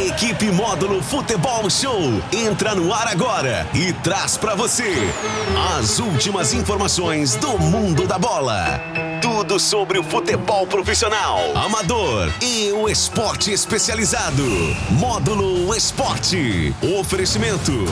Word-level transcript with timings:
Equipe 0.00 0.50
Módulo 0.50 1.02
Futebol 1.02 1.68
Show 1.68 2.00
entra 2.32 2.74
no 2.74 2.90
ar 2.90 3.06
agora 3.06 3.68
e 3.74 3.92
traz 3.92 4.34
para 4.34 4.54
você 4.54 4.94
as 5.78 5.98
últimas 5.98 6.54
informações 6.54 7.36
do 7.36 7.58
mundo 7.58 8.06
da 8.06 8.18
bola. 8.18 8.80
Tudo 9.20 9.60
sobre 9.60 9.98
o 9.98 10.02
futebol 10.02 10.66
profissional, 10.66 11.38
amador 11.54 12.32
e 12.40 12.72
o 12.72 12.88
esporte 12.88 13.52
especializado. 13.52 14.42
Módulo 14.88 15.74
Esporte. 15.74 16.74
Oferecimento. 16.98 17.84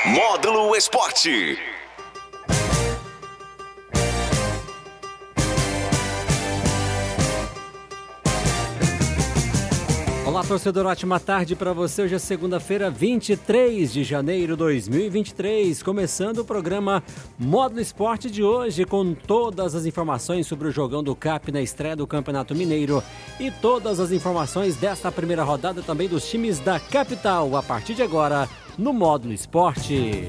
Módulo 0.06 0.76
Esporte. 0.76 1.81
Torcedor, 10.52 10.86
ótima 10.86 11.18
tarde 11.18 11.56
para 11.56 11.72
você. 11.72 12.02
Hoje 12.02 12.16
é 12.16 12.20
segunda-feira, 12.20 12.92
23 12.92 13.94
de 13.94 14.04
janeiro 14.04 14.58
de 14.58 14.60
2023, 14.60 15.82
começando 15.82 16.40
o 16.40 16.46
programa 16.46 17.02
Módulo 17.40 17.80
Esporte 17.80 18.30
de 18.30 18.44
hoje, 18.44 18.84
com 18.84 19.14
todas 19.14 19.76
as 19.76 19.86
informações 19.86 20.46
sobre 20.46 20.68
o 20.68 20.72
jogão 20.72 21.02
do 21.02 21.16
CAP 21.16 21.54
na 21.54 21.62
estreia 21.62 21.96
do 21.96 22.06
Campeonato 22.06 22.54
Mineiro 22.54 23.02
e 23.40 23.50
todas 23.50 24.02
as 24.02 24.12
informações 24.12 24.76
desta 24.76 25.10
primeira 25.10 25.44
rodada 25.46 25.82
também 25.82 26.10
dos 26.10 26.30
times 26.30 26.60
da 26.60 26.82
capital, 26.82 27.56
a 27.56 27.64
partir 27.64 27.94
de 27.94 28.04
agora, 28.04 28.50
no 28.78 28.92
Módulo 28.92 29.34
Esporte. 29.34 30.28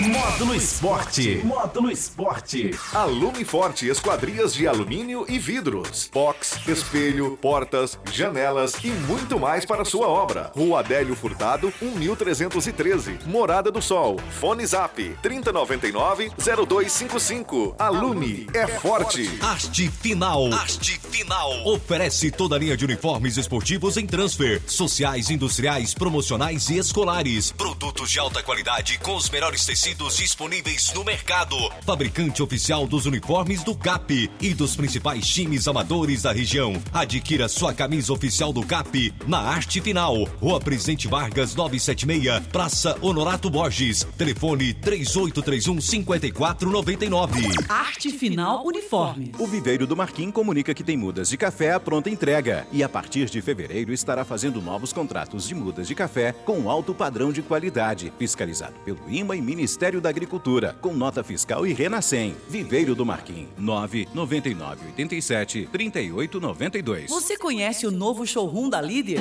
Módulo 0.00 0.54
Esporte. 0.54 1.40
Módulo 1.42 1.90
Esporte. 1.90 2.70
Alume 2.92 3.46
Forte 3.46 3.88
Esquadrias 3.88 4.52
de 4.52 4.68
alumínio 4.68 5.24
e 5.26 5.38
vidros. 5.38 6.10
Box, 6.12 6.58
espelho, 6.68 7.38
portas, 7.40 7.98
janelas 8.12 8.74
e 8.84 8.90
muito 8.90 9.40
mais 9.40 9.64
para 9.64 9.86
sua 9.86 10.06
obra. 10.06 10.52
Rua 10.54 10.80
Adélio 10.80 11.16
Furtado, 11.16 11.72
1313. 11.80 13.20
Morada 13.24 13.70
do 13.70 13.80
Sol. 13.80 14.20
Fone 14.38 14.66
Zap 14.66 15.00
3099-0255. 15.22 17.76
Alume 17.78 18.46
é 18.52 18.66
forte. 18.66 19.26
Haste 19.40 19.88
Final. 19.88 20.52
Haste 20.52 21.00
Final. 21.10 21.66
Oferece 21.68 22.30
toda 22.30 22.56
a 22.56 22.58
linha 22.58 22.76
de 22.76 22.84
uniformes 22.84 23.38
esportivos 23.38 23.96
em 23.96 24.06
transfer, 24.06 24.60
sociais, 24.66 25.30
industriais, 25.30 25.94
promocionais 25.94 26.68
e 26.68 26.76
escolares. 26.76 27.50
Produtos 27.52 28.10
de 28.10 28.18
alta 28.18 28.42
qualidade 28.42 28.98
com 28.98 29.16
os 29.16 29.30
melhores 29.30 29.64
tecidos 29.64 29.85
disponíveis 29.94 30.92
no 30.94 31.04
mercado. 31.04 31.56
Fabricante 31.84 32.42
oficial 32.42 32.88
dos 32.88 33.06
uniformes 33.06 33.62
do 33.62 33.72
CAP 33.72 34.28
e 34.40 34.52
dos 34.52 34.74
principais 34.74 35.24
times 35.28 35.68
amadores 35.68 36.22
da 36.22 36.32
região. 36.32 36.82
Adquira 36.92 37.48
sua 37.48 37.72
camisa 37.72 38.12
oficial 38.12 38.52
do 38.52 38.66
CAP 38.66 39.14
na 39.28 39.38
Arte 39.38 39.80
Final. 39.80 40.24
Rua 40.40 40.58
Presidente 40.58 41.06
Vargas 41.06 41.54
976, 41.54 42.48
Praça 42.48 42.98
Honorato 43.00 43.48
Borges. 43.48 44.04
Telefone 44.18 44.74
3831 44.74 45.80
5499. 45.80 47.48
Arte 47.68 48.10
Final 48.10 48.66
Uniforme. 48.66 49.30
O 49.38 49.46
Viveiro 49.46 49.86
do 49.86 49.96
Marquim 49.96 50.32
comunica 50.32 50.74
que 50.74 50.82
tem 50.82 50.96
mudas 50.96 51.28
de 51.28 51.36
café 51.36 51.72
à 51.72 51.78
pronta 51.78 52.10
entrega 52.10 52.66
e 52.72 52.82
a 52.82 52.88
partir 52.88 53.26
de 53.30 53.40
fevereiro 53.40 53.92
estará 53.92 54.24
fazendo 54.24 54.60
novos 54.60 54.92
contratos 54.92 55.46
de 55.46 55.54
mudas 55.54 55.86
de 55.86 55.94
café 55.94 56.32
com 56.32 56.68
alto 56.68 56.92
padrão 56.92 57.30
de 57.30 57.40
qualidade, 57.40 58.12
fiscalizado 58.18 58.74
pelo 58.84 58.98
IMA 59.08 59.36
e 59.36 59.40
Ministério 59.40 59.75
da 59.76 60.08
Agricultura, 60.08 60.76
com 60.80 60.92
nota 60.92 61.22
fiscal 61.22 61.66
e 61.66 61.72
Renascem. 61.72 62.34
Viveiro 62.48 62.94
do 62.94 63.04
Marquim, 63.04 63.48
999 63.58 64.86
87 64.86 65.68
38 65.70 66.40
92. 66.40 67.10
Você 67.10 67.36
conhece 67.36 67.86
o 67.86 67.90
novo 67.90 68.26
showroom 68.26 68.68
da 68.68 68.80
Líder? 68.80 69.20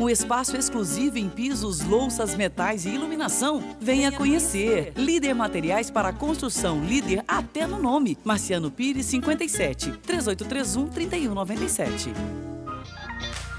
Um 0.00 0.08
espaço 0.08 0.56
exclusivo 0.56 1.18
em 1.18 1.28
pisos, 1.28 1.80
louças, 1.80 2.34
metais 2.34 2.84
e 2.84 2.88
iluminação. 2.88 3.62
Venha 3.80 4.10
conhecer. 4.10 4.92
Líder 4.96 5.34
Materiais 5.34 5.90
para 5.90 6.12
Construção. 6.12 6.84
Líder 6.84 7.22
até 7.28 7.66
no 7.66 7.80
nome. 7.80 8.18
Marciano 8.24 8.70
Pires 8.70 9.06
57 9.06 9.92
3831 9.98 10.88
3197. 10.88 12.51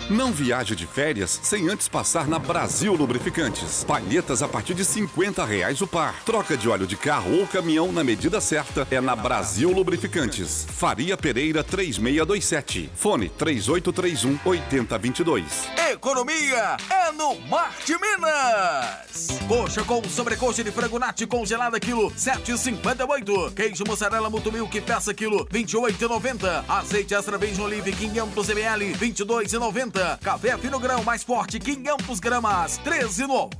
Não 0.10 0.34
viaje 0.34 0.76
de 0.76 0.86
férias 0.86 1.40
sem 1.44 1.70
antes 1.70 1.88
passar 1.88 2.28
na 2.28 2.38
Brasil 2.38 2.94
Lubrificantes. 2.94 3.86
Palhetas 3.86 4.44
a 4.44 4.50
partir 4.50 4.74
de 4.74 4.84
50 4.84 5.46
reais 5.46 5.82
o 5.82 5.88
par. 5.88 6.24
Troca 6.26 6.58
de 6.58 6.68
óleo 6.68 6.86
de 6.86 6.98
carro 6.98 7.40
ou 7.40 7.48
caminhão 7.48 7.90
na 7.90 8.04
medida 8.04 8.42
certa 8.42 8.86
é 8.92 9.00
na 9.00 9.16
Brasil 9.16 9.72
Lubrificantes. 9.72 10.68
Faria 10.70 11.16
Pereira 11.16 11.64
3627. 11.64 12.92
Fone 12.94 13.30
3831 13.30 14.40
8022. 14.44 15.44
Economia 15.92 16.76
é 16.90 17.12
no 17.14 17.40
Marte 17.48 17.96
Minas. 17.98 19.40
Coxa 19.48 19.84
com 19.84 20.04
sobrecoxa 20.04 20.64
de 20.64 20.72
frango 20.72 21.00
nati 21.00 21.26
congelada 21.26 21.80
quilo 21.80 22.12
7,58. 22.12 23.54
Queijo 23.54 23.86
mussarela 23.88 24.30
Mutumilk 24.30 24.82
peça 24.82 25.14
quilo 25.14 25.46
28,90. 25.48 26.66
Azeite 26.68 27.16
extra 27.16 27.38
virgem 27.38 27.64
olive 27.64 27.92
500 27.94 28.50
ml 28.50 28.94
22,90. 28.96 29.93
Café 30.22 30.58
fino 30.58 30.80
grão 30.80 31.04
mais 31.04 31.24
forte 31.24 31.60
500 31.60 32.20
gramas 32.20 32.80
13,98. 32.84 33.54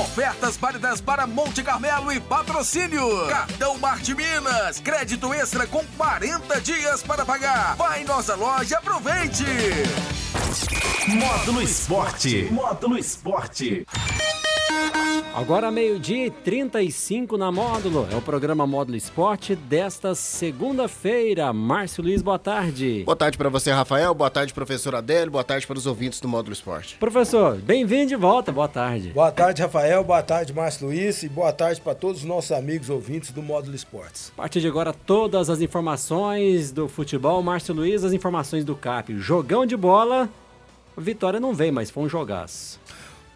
Ofertas 0.00 0.56
válidas 0.56 1.00
para 1.00 1.26
Monte 1.26 1.62
Carmelo 1.62 2.12
e 2.12 2.20
patrocínio. 2.20 3.26
Cartão 3.28 3.78
Marte 3.78 4.14
Minas. 4.14 4.80
Crédito 4.80 5.32
extra 5.32 5.66
com 5.66 5.84
40 5.96 6.60
dias 6.60 7.02
para 7.02 7.24
pagar. 7.24 7.76
Vai 7.76 8.02
em 8.02 8.04
nossa 8.04 8.34
loja 8.34 8.78
aproveite. 8.78 9.44
Módulo 11.08 11.62
Esporte. 11.62 12.48
Módulo 12.50 12.98
Esporte. 12.98 13.86
Agora 15.34 15.70
meio-dia 15.70 16.26
e 16.26 16.30
35 16.30 17.38
na 17.38 17.52
Módulo. 17.52 18.08
É 18.10 18.16
o 18.16 18.20
programa 18.20 18.66
Módulo 18.66 18.96
Esporte 18.96 19.54
desta 19.54 20.12
segunda-feira. 20.12 21.52
Márcio 21.52 22.02
Luiz, 22.02 22.20
boa 22.20 22.40
tarde. 22.40 23.04
Boa 23.04 23.14
tarde 23.14 23.38
para 23.38 23.48
você, 23.48 23.70
Rafael. 23.70 24.12
Boa 24.14 24.30
tarde, 24.30 24.52
professor 24.52 24.96
Adélio. 24.96 25.30
Boa 25.30 25.44
tarde 25.44 25.64
para 25.64 25.78
os 25.78 25.86
ouvintes 25.86 26.20
do 26.20 26.26
Módulo 26.26 26.52
Esporte. 26.52 26.96
Professor, 26.96 27.56
bem-vindo 27.56 28.08
de 28.08 28.16
volta. 28.16 28.50
Boa 28.50 28.66
tarde. 28.66 29.10
Boa 29.10 29.30
tarde, 29.30 29.62
Rafael. 29.62 30.02
Boa 30.02 30.22
tarde, 30.24 30.52
Márcio 30.52 30.88
Luiz. 30.88 31.22
E 31.22 31.28
boa 31.28 31.52
tarde 31.52 31.80
para 31.80 31.94
todos 31.94 32.22
os 32.22 32.26
nossos 32.26 32.50
amigos 32.50 32.90
ouvintes 32.90 33.30
do 33.30 33.40
Módulo 33.40 33.76
Esportes. 33.76 34.32
A 34.34 34.42
partir 34.42 34.60
de 34.60 34.66
agora, 34.66 34.92
todas 34.92 35.48
as 35.48 35.60
informações 35.60 36.72
do 36.72 36.88
futebol. 36.88 37.40
Márcio 37.44 37.74
Luiz, 37.74 38.02
as 38.02 38.12
informações 38.12 38.64
do 38.64 38.74
CAP. 38.74 39.16
Jogão 39.18 39.64
de 39.64 39.76
bola. 39.76 40.28
Vitória 40.96 41.38
não 41.38 41.54
vem, 41.54 41.70
mas 41.70 41.90
foi 41.90 42.02
um 42.02 42.08
jogaço. 42.08 42.80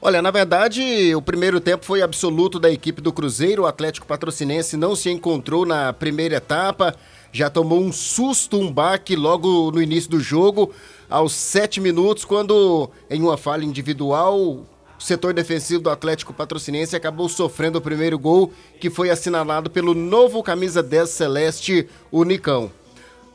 Olha, 0.04 0.20
na 0.20 0.32
verdade, 0.32 1.14
o 1.14 1.22
primeiro 1.22 1.60
tempo 1.60 1.84
foi 1.84 2.02
absoluto 2.02 2.58
da 2.58 2.68
equipe 2.68 3.00
do 3.00 3.12
Cruzeiro. 3.12 3.62
O 3.62 3.66
Atlético 3.66 4.04
Patrocinense 4.04 4.76
não 4.76 4.96
se 4.96 5.08
encontrou 5.08 5.64
na 5.64 5.92
primeira 5.92 6.34
etapa. 6.34 6.96
Já 7.30 7.48
tomou 7.48 7.80
um 7.80 7.92
susto, 7.92 8.58
um 8.58 8.68
baque 8.68 9.14
logo 9.14 9.70
no 9.70 9.80
início 9.80 10.10
do 10.10 10.18
jogo, 10.18 10.72
aos 11.08 11.32
sete 11.32 11.80
minutos, 11.80 12.24
quando, 12.24 12.90
em 13.08 13.22
uma 13.22 13.36
falha 13.36 13.64
individual, 13.64 14.36
o 14.40 14.66
setor 14.98 15.32
defensivo 15.32 15.84
do 15.84 15.88
Atlético 15.88 16.34
Patrocinense 16.34 16.96
acabou 16.96 17.28
sofrendo 17.28 17.78
o 17.78 17.80
primeiro 17.80 18.18
gol, 18.18 18.52
que 18.80 18.90
foi 18.90 19.08
assinalado 19.08 19.70
pelo 19.70 19.94
novo 19.94 20.42
camisa 20.42 20.82
10 20.82 21.08
celeste, 21.10 21.88
o 22.10 22.24
Nicão. 22.24 22.72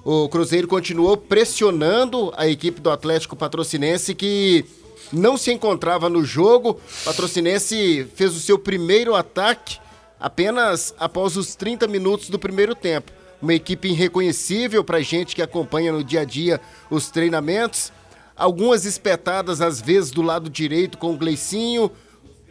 O 0.03 0.27
Cruzeiro 0.27 0.67
continuou 0.67 1.15
pressionando 1.15 2.33
a 2.35 2.45
equipe 2.45 2.81
do 2.81 2.91
Atlético 2.91 3.37
Patrocinense, 3.37 4.13
que 4.13 4.65
não 5.11 5.37
se 5.37 5.51
encontrava 5.51 6.09
no 6.09 6.23
jogo. 6.23 6.79
Patrocinense 7.05 8.07
fez 8.15 8.35
o 8.35 8.39
seu 8.39 8.57
primeiro 8.57 9.15
ataque 9.15 9.79
apenas 10.19 10.93
após 10.99 11.37
os 11.37 11.55
30 11.55 11.87
minutos 11.87 12.29
do 12.29 12.39
primeiro 12.39 12.75
tempo. 12.75 13.11
Uma 13.41 13.53
equipe 13.53 13.89
irreconhecível 13.89 14.83
para 14.83 14.99
gente 15.01 15.35
que 15.35 15.41
acompanha 15.41 15.91
no 15.91 16.03
dia 16.03 16.21
a 16.21 16.25
dia 16.25 16.59
os 16.89 17.09
treinamentos. 17.09 17.91
Algumas 18.35 18.85
espetadas 18.85 19.61
às 19.61 19.81
vezes 19.81 20.11
do 20.11 20.21
lado 20.21 20.49
direito 20.49 20.97
com 20.97 21.13
o 21.13 21.17
Gleicinho, 21.17 21.91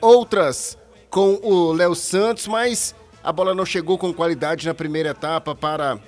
outras 0.00 0.78
com 1.10 1.40
o 1.43 1.72
Léo 1.72 1.94
Santos, 1.94 2.46
mas 2.46 2.94
a 3.22 3.32
bola 3.32 3.54
não 3.54 3.64
chegou 3.64 3.98
com 3.98 4.12
qualidade 4.12 4.66
na 4.66 4.75
primeira 4.75 5.10
etapa 5.10 5.54
para 5.54 5.98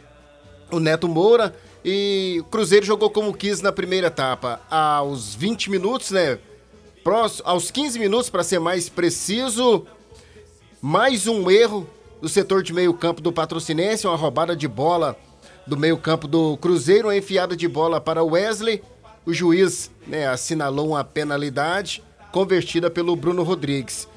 o 0.70 0.79
Neto 0.79 1.08
Moura 1.08 1.55
E 1.85 2.39
o 2.41 2.45
Cruzeiro 2.45 2.85
jogou 2.85 3.11
como 3.11 3.33
quis 3.33 3.61
na 3.61 3.73
primeira 3.73 4.09
etapa. 4.09 4.61
Aos 4.71 5.35
20 5.35 5.71
minutos, 5.71 6.11
né? 6.11 6.39
Próximo, 7.05 7.49
aos 7.49 7.71
15 7.71 7.99
minutos, 7.99 8.29
para 8.29 8.43
ser 8.43 8.59
mais 8.59 8.89
preciso, 8.89 9.87
mais 10.83 11.27
um 11.27 11.51
erro 11.51 11.89
do 12.21 12.29
setor 12.29 12.63
de 12.63 12.73
meio 12.73 12.93
campo 12.93 13.23
do 13.23 13.33
Patrocinense, 13.33 14.07
uma 14.07 14.17
roubada 14.17 14.55
de 14.55 14.67
bola 14.67 15.17
do 15.67 15.77
meio 15.77 15.97
campo 15.97 16.27
do 16.27 16.57
Cruzeiro, 16.57 17.09
uma 17.09 17.17
enfiada 17.17 17.57
de 17.57 17.69
bola 17.69 18.01
para 18.01 18.25
Wesley. 18.25 18.83
O 19.25 19.33
juiz 19.33 19.91
né, 20.07 20.27
assinalou 20.27 20.89
uma 20.89 21.05
penalidade 21.05 22.03
convertida 22.33 22.91
pelo 22.91 23.15
Bruno 23.15 23.43
Rodrigues. 23.43 24.09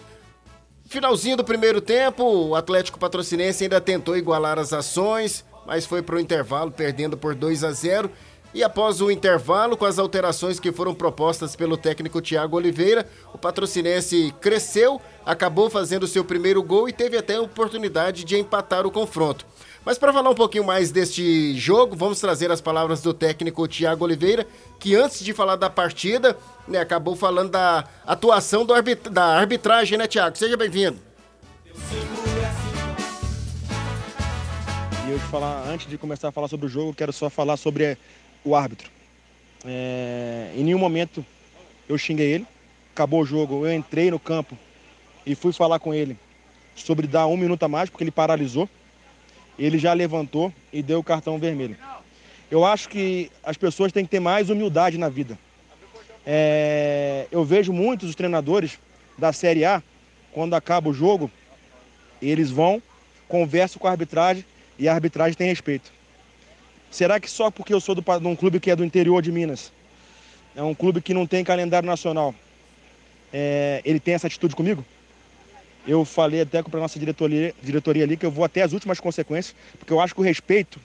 Finalzinho 0.85 1.37
do 1.37 1.43
primeiro 1.43 1.79
tempo, 1.79 2.23
o 2.23 2.55
Atlético 2.55 2.99
Patrocinense 2.99 3.63
ainda 3.63 3.79
tentou 3.79 4.17
igualar 4.17 4.59
as 4.59 4.73
ações, 4.73 5.45
mas 5.65 5.85
foi 5.85 6.01
para 6.01 6.15
o 6.15 6.19
intervalo 6.19 6.71
perdendo 6.71 7.17
por 7.17 7.35
2 7.35 7.63
a 7.63 7.71
0 7.71 8.11
e 8.53 8.63
após 8.63 8.99
o 8.99 9.09
intervalo, 9.09 9.77
com 9.77 9.85
as 9.85 9.97
alterações 9.97 10.59
que 10.59 10.73
foram 10.73 10.93
propostas 10.93 11.55
pelo 11.55 11.77
técnico 11.77 12.21
Thiago 12.21 12.57
Oliveira, 12.57 13.07
o 13.33 13.37
patrocinense 13.37 14.33
cresceu, 14.41 14.99
acabou 15.25 15.69
fazendo 15.69 16.05
seu 16.05 16.23
primeiro 16.25 16.61
gol 16.61 16.89
e 16.89 16.93
teve 16.93 17.17
até 17.17 17.35
a 17.35 17.41
oportunidade 17.41 18.25
de 18.25 18.37
empatar 18.37 18.85
o 18.85 18.91
confronto. 18.91 19.45
Mas 19.85 19.97
para 19.97 20.11
falar 20.11 20.29
um 20.29 20.35
pouquinho 20.35 20.65
mais 20.65 20.91
deste 20.91 21.57
jogo, 21.57 21.95
vamos 21.95 22.19
trazer 22.19 22.51
as 22.51 22.59
palavras 22.59 23.01
do 23.01 23.13
técnico 23.13 23.67
Thiago 23.67 24.03
Oliveira, 24.03 24.45
que 24.77 24.95
antes 24.95 25.23
de 25.23 25.33
falar 25.33 25.55
da 25.55 25.69
partida, 25.69 26.37
né, 26.67 26.79
acabou 26.79 27.15
falando 27.15 27.51
da 27.51 27.85
atuação 28.05 28.67
arbit 28.69 29.09
da 29.09 29.23
arbitragem, 29.37 29.97
né, 29.97 30.07
Thiago? 30.07 30.37
Seja 30.37 30.57
bem-vindo. 30.57 30.99
E 35.07 35.11
eu 35.11 35.19
falar, 35.19 35.63
antes 35.67 35.87
de 35.87 35.97
começar 35.97 36.27
a 36.27 36.31
falar 36.31 36.47
sobre 36.47 36.67
o 36.67 36.69
jogo, 36.69 36.93
quero 36.93 37.11
só 37.11 37.29
falar 37.29 37.57
sobre 37.57 37.97
o 38.43 38.55
árbitro. 38.55 38.89
É, 39.65 40.51
em 40.55 40.63
nenhum 40.63 40.77
momento 40.77 41.25
eu 41.89 41.97
xinguei 41.97 42.33
ele. 42.33 42.47
Acabou 42.93 43.21
o 43.21 43.25
jogo, 43.25 43.65
eu 43.65 43.73
entrei 43.73 44.11
no 44.11 44.19
campo 44.19 44.55
e 45.25 45.33
fui 45.33 45.51
falar 45.53 45.79
com 45.79 45.93
ele 45.93 46.17
sobre 46.75 47.07
dar 47.07 47.25
um 47.25 47.35
minuto 47.35 47.63
a 47.63 47.67
mais, 47.67 47.89
porque 47.89 48.03
ele 48.03 48.11
paralisou. 48.11 48.69
Ele 49.57 49.79
já 49.79 49.91
levantou 49.93 50.53
e 50.71 50.83
deu 50.83 50.99
o 50.99 51.03
cartão 51.03 51.39
vermelho. 51.39 51.77
Eu 52.49 52.63
acho 52.63 52.87
que 52.87 53.31
as 53.43 53.57
pessoas 53.57 53.91
têm 53.91 54.05
que 54.05 54.11
ter 54.11 54.19
mais 54.19 54.49
humildade 54.49 54.97
na 54.97 55.09
vida. 55.09 55.37
É, 56.25 57.27
eu 57.31 57.43
vejo 57.43 57.73
muitos 57.73 58.09
os 58.09 58.15
treinadores 58.15 58.77
da 59.17 59.33
Série 59.33 59.65
A, 59.65 59.81
quando 60.31 60.53
acaba 60.53 60.89
o 60.89 60.93
jogo, 60.93 61.31
eles 62.21 62.51
vão, 62.51 62.81
conversam 63.27 63.79
com 63.79 63.87
a 63.87 63.91
arbitragem 63.91 64.45
e 64.77 64.87
a 64.87 64.93
arbitragem 64.93 65.35
tem 65.35 65.47
respeito. 65.47 65.91
Será 66.89 67.19
que 67.19 67.29
só 67.29 67.49
porque 67.49 67.73
eu 67.73 67.79
sou 67.79 67.95
do, 67.95 68.01
de 68.01 68.27
um 68.27 68.35
clube 68.35 68.59
que 68.59 68.69
é 68.69 68.75
do 68.75 68.83
interior 68.83 69.21
de 69.21 69.31
Minas, 69.31 69.71
é 70.55 70.61
um 70.61 70.75
clube 70.75 71.01
que 71.01 71.13
não 71.13 71.25
tem 71.25 71.43
calendário 71.43 71.87
nacional, 71.87 72.35
é, 73.31 73.81
ele 73.85 73.99
tem 73.99 74.13
essa 74.13 74.27
atitude 74.27 74.55
comigo? 74.55 74.85
Eu 75.87 76.05
falei 76.05 76.41
até 76.41 76.61
para 76.61 76.77
a 76.77 76.81
nossa 76.81 76.99
diretoria, 76.99 77.55
diretoria 77.63 78.03
ali 78.03 78.17
que 78.17 78.25
eu 78.25 78.31
vou 78.31 78.43
até 78.43 78.61
as 78.61 78.73
últimas 78.73 78.99
consequências, 78.99 79.55
porque 79.79 79.91
eu 79.91 79.99
acho 79.99 80.13
que 80.13 80.21
o 80.21 80.23
respeito, 80.23 80.79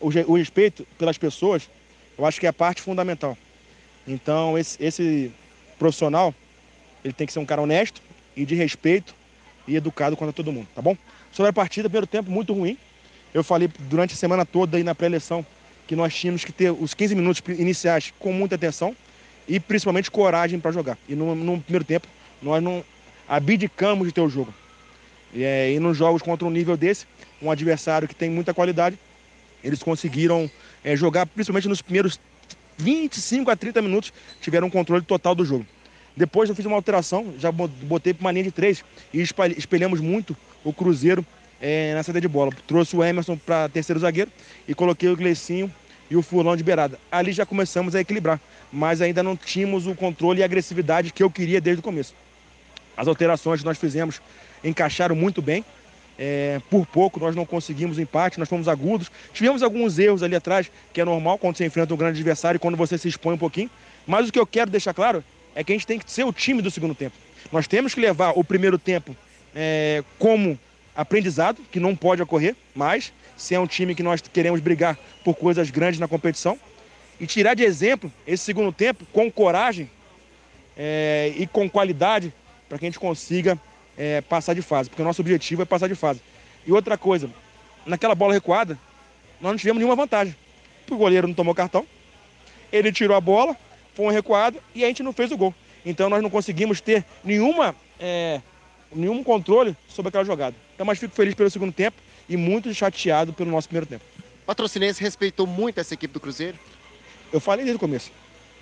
o, 0.00 0.08
o 0.08 0.36
respeito 0.36 0.86
pelas 0.98 1.16
pessoas, 1.16 1.70
eu 2.18 2.26
acho 2.26 2.38
que 2.38 2.46
é 2.46 2.48
a 2.48 2.52
parte 2.52 2.82
fundamental. 2.82 3.38
Então, 4.06 4.58
esse, 4.58 4.82
esse 4.82 5.32
profissional, 5.78 6.34
ele 7.04 7.14
tem 7.14 7.26
que 7.26 7.32
ser 7.32 7.38
um 7.38 7.46
cara 7.46 7.62
honesto 7.62 8.02
e 8.36 8.44
de 8.44 8.54
respeito 8.54 9.14
e 9.66 9.76
educado 9.76 10.16
contra 10.16 10.32
todo 10.32 10.52
mundo, 10.52 10.68
tá 10.74 10.82
bom? 10.82 10.96
Sobre 11.34 11.50
a 11.50 11.52
partida, 11.52 11.88
primeiro 11.88 12.06
tempo 12.06 12.30
muito 12.30 12.54
ruim, 12.54 12.78
eu 13.34 13.42
falei 13.42 13.68
durante 13.90 14.14
a 14.14 14.16
semana 14.16 14.46
toda 14.46 14.76
aí 14.76 14.84
na 14.84 14.94
pré-eleição 14.94 15.44
que 15.84 15.96
nós 15.96 16.14
tínhamos 16.14 16.44
que 16.44 16.52
ter 16.52 16.70
os 16.70 16.94
15 16.94 17.12
minutos 17.16 17.42
iniciais 17.58 18.14
com 18.20 18.32
muita 18.32 18.54
atenção 18.54 18.94
e 19.48 19.58
principalmente 19.58 20.12
coragem 20.12 20.60
para 20.60 20.70
jogar. 20.70 20.96
E 21.08 21.16
no, 21.16 21.34
no, 21.34 21.60
primeiro 21.60 21.84
tempo 21.84 22.06
nós 22.40 22.62
não 22.62 22.84
abdicamos 23.28 24.06
de 24.06 24.14
ter 24.14 24.20
o 24.20 24.28
jogo. 24.28 24.54
E, 25.32 25.42
é, 25.42 25.72
e 25.72 25.80
nos 25.80 25.96
jogos 25.96 26.22
contra 26.22 26.46
um 26.46 26.50
nível 26.52 26.76
desse, 26.76 27.04
um 27.42 27.50
adversário 27.50 28.06
que 28.06 28.14
tem 28.14 28.30
muita 28.30 28.54
qualidade, 28.54 28.96
eles 29.64 29.82
conseguiram 29.82 30.48
é, 30.84 30.94
jogar, 30.94 31.26
principalmente 31.26 31.66
nos 31.66 31.82
primeiros 31.82 32.20
25 32.78 33.50
a 33.50 33.56
30 33.56 33.82
minutos, 33.82 34.12
tiveram 34.40 34.68
um 34.68 34.70
controle 34.70 35.02
total 35.02 35.34
do 35.34 35.44
jogo. 35.44 35.66
Depois 36.16 36.48
eu 36.48 36.54
fiz 36.54 36.64
uma 36.64 36.76
alteração, 36.76 37.34
já 37.40 37.50
botei 37.50 38.14
para 38.14 38.20
uma 38.20 38.30
linha 38.30 38.44
de 38.44 38.52
três 38.52 38.84
e 39.12 39.20
espelhamos 39.20 40.00
muito 40.00 40.36
o 40.64 40.72
Cruzeiro 40.72 41.24
é, 41.60 41.94
na 41.94 42.02
saída 42.02 42.20
de 42.20 42.28
bola. 42.28 42.50
Trouxe 42.66 42.96
o 42.96 43.04
Emerson 43.04 43.36
para 43.36 43.68
terceiro 43.68 44.00
zagueiro 44.00 44.30
e 44.66 44.74
coloquei 44.74 45.08
o 45.08 45.16
Gleicinho 45.16 45.72
e 46.10 46.16
o 46.16 46.22
Fulano 46.22 46.56
de 46.56 46.64
beirada. 46.64 46.98
Ali 47.10 47.32
já 47.32 47.46
começamos 47.46 47.94
a 47.94 48.00
equilibrar, 48.00 48.40
mas 48.72 49.00
ainda 49.00 49.22
não 49.22 49.36
tínhamos 49.36 49.86
o 49.86 49.94
controle 49.94 50.40
e 50.40 50.42
a 50.42 50.46
agressividade 50.46 51.12
que 51.12 51.22
eu 51.22 51.30
queria 51.30 51.60
desde 51.60 51.80
o 51.80 51.82
começo. 51.82 52.14
As 52.96 53.08
alterações 53.08 53.60
que 53.60 53.66
nós 53.66 53.78
fizemos 53.78 54.20
encaixaram 54.62 55.14
muito 55.14 55.42
bem. 55.42 55.64
É, 56.16 56.60
por 56.70 56.86
pouco 56.86 57.18
nós 57.18 57.34
não 57.34 57.44
conseguimos 57.44 57.98
empate, 57.98 58.38
nós 58.38 58.48
fomos 58.48 58.68
agudos. 58.68 59.10
Tivemos 59.32 59.62
alguns 59.62 59.98
erros 59.98 60.22
ali 60.22 60.36
atrás, 60.36 60.70
que 60.92 61.00
é 61.00 61.04
normal 61.04 61.38
quando 61.38 61.56
você 61.56 61.66
enfrenta 61.66 61.92
um 61.92 61.96
grande 61.96 62.20
adversário 62.20 62.56
e 62.56 62.60
quando 62.60 62.76
você 62.76 62.96
se 62.96 63.08
expõe 63.08 63.34
um 63.34 63.38
pouquinho. 63.38 63.70
Mas 64.06 64.28
o 64.28 64.32
que 64.32 64.38
eu 64.38 64.46
quero 64.46 64.70
deixar 64.70 64.94
claro 64.94 65.24
é 65.54 65.64
que 65.64 65.72
a 65.72 65.74
gente 65.74 65.86
tem 65.86 65.98
que 65.98 66.10
ser 66.10 66.24
o 66.24 66.32
time 66.32 66.62
do 66.62 66.70
segundo 66.70 66.94
tempo. 66.94 67.16
Nós 67.50 67.66
temos 67.66 67.94
que 67.94 68.00
levar 68.00 68.32
o 68.36 68.44
primeiro 68.44 68.78
tempo 68.78 69.16
é, 69.54 70.02
como 70.18 70.58
aprendizado, 70.94 71.60
que 71.70 71.80
não 71.80 71.94
pode 71.94 72.22
ocorrer 72.22 72.54
mais, 72.74 73.12
se 73.36 73.54
é 73.54 73.60
um 73.60 73.66
time 73.66 73.94
que 73.94 74.02
nós 74.02 74.20
queremos 74.20 74.60
brigar 74.60 74.98
por 75.24 75.34
coisas 75.34 75.70
grandes 75.70 76.00
na 76.00 76.08
competição. 76.08 76.58
E 77.20 77.26
tirar 77.26 77.54
de 77.54 77.62
exemplo 77.62 78.12
esse 78.26 78.44
segundo 78.44 78.72
tempo 78.72 79.06
com 79.12 79.30
coragem 79.30 79.88
é, 80.76 81.32
e 81.36 81.46
com 81.46 81.68
qualidade 81.70 82.32
para 82.68 82.78
que 82.78 82.84
a 82.84 82.88
gente 82.88 82.98
consiga 82.98 83.58
é, 83.96 84.20
passar 84.20 84.54
de 84.54 84.62
fase, 84.62 84.90
porque 84.90 85.02
o 85.02 85.04
nosso 85.04 85.22
objetivo 85.22 85.62
é 85.62 85.64
passar 85.64 85.88
de 85.88 85.94
fase. 85.94 86.20
E 86.66 86.72
outra 86.72 86.98
coisa, 86.98 87.30
naquela 87.86 88.14
bola 88.14 88.34
recuada, 88.34 88.78
nós 89.40 89.52
não 89.52 89.58
tivemos 89.58 89.78
nenhuma 89.78 89.96
vantagem. 89.96 90.34
O 90.90 90.96
goleiro 90.96 91.26
não 91.26 91.34
tomou 91.34 91.54
cartão, 91.54 91.86
ele 92.72 92.92
tirou 92.92 93.16
a 93.16 93.20
bola, 93.20 93.56
foi 93.94 94.06
um 94.06 94.10
recuado 94.10 94.60
e 94.74 94.84
a 94.84 94.88
gente 94.88 95.02
não 95.02 95.12
fez 95.12 95.30
o 95.30 95.36
gol. 95.36 95.54
Então 95.86 96.10
nós 96.10 96.22
não 96.22 96.30
conseguimos 96.30 96.80
ter 96.80 97.04
nenhuma, 97.22 97.74
é, 97.98 98.40
nenhum 98.94 99.22
controle 99.22 99.76
sobre 99.88 100.08
aquela 100.08 100.24
jogada. 100.24 100.56
Então, 100.74 100.86
mas 100.86 100.98
fico 100.98 101.14
feliz 101.14 101.34
pelo 101.34 101.50
segundo 101.50 101.72
tempo 101.72 101.96
e 102.28 102.36
muito 102.36 102.72
chateado 102.72 103.32
pelo 103.32 103.50
nosso 103.50 103.68
primeiro 103.68 103.86
tempo. 103.86 104.04
O 104.42 104.46
Patrocinense 104.46 105.02
respeitou 105.02 105.46
muito 105.46 105.78
essa 105.80 105.94
equipe 105.94 106.12
do 106.12 106.20
Cruzeiro? 106.20 106.58
Eu 107.32 107.40
falei 107.40 107.64
desde 107.64 107.76
o 107.76 107.80
começo. 107.80 108.10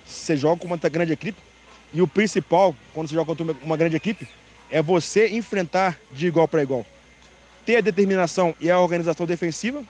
Você 0.07 0.37
joga 0.37 0.61
com 0.61 0.67
uma 0.67 0.77
grande 0.77 1.13
equipe 1.13 1.41
e 1.93 2.01
o 2.01 2.09
principal, 2.09 2.75
quando 2.95 3.09
você 3.09 3.15
joga 3.15 3.35
contra 3.35 3.57
uma 3.63 3.77
grande 3.77 3.97
equipe, 3.97 4.27
é 4.71 4.81
você 4.81 5.29
enfrentar 5.29 5.99
de 6.11 6.27
igual 6.27 6.49
para 6.49 6.63
igual. 6.63 6.87
Ter 7.67 7.77
a 7.77 7.81
determinação 7.81 8.55
e 8.61 8.71
a 8.71 8.81
organização 8.81 9.27
defensiva 9.27 9.85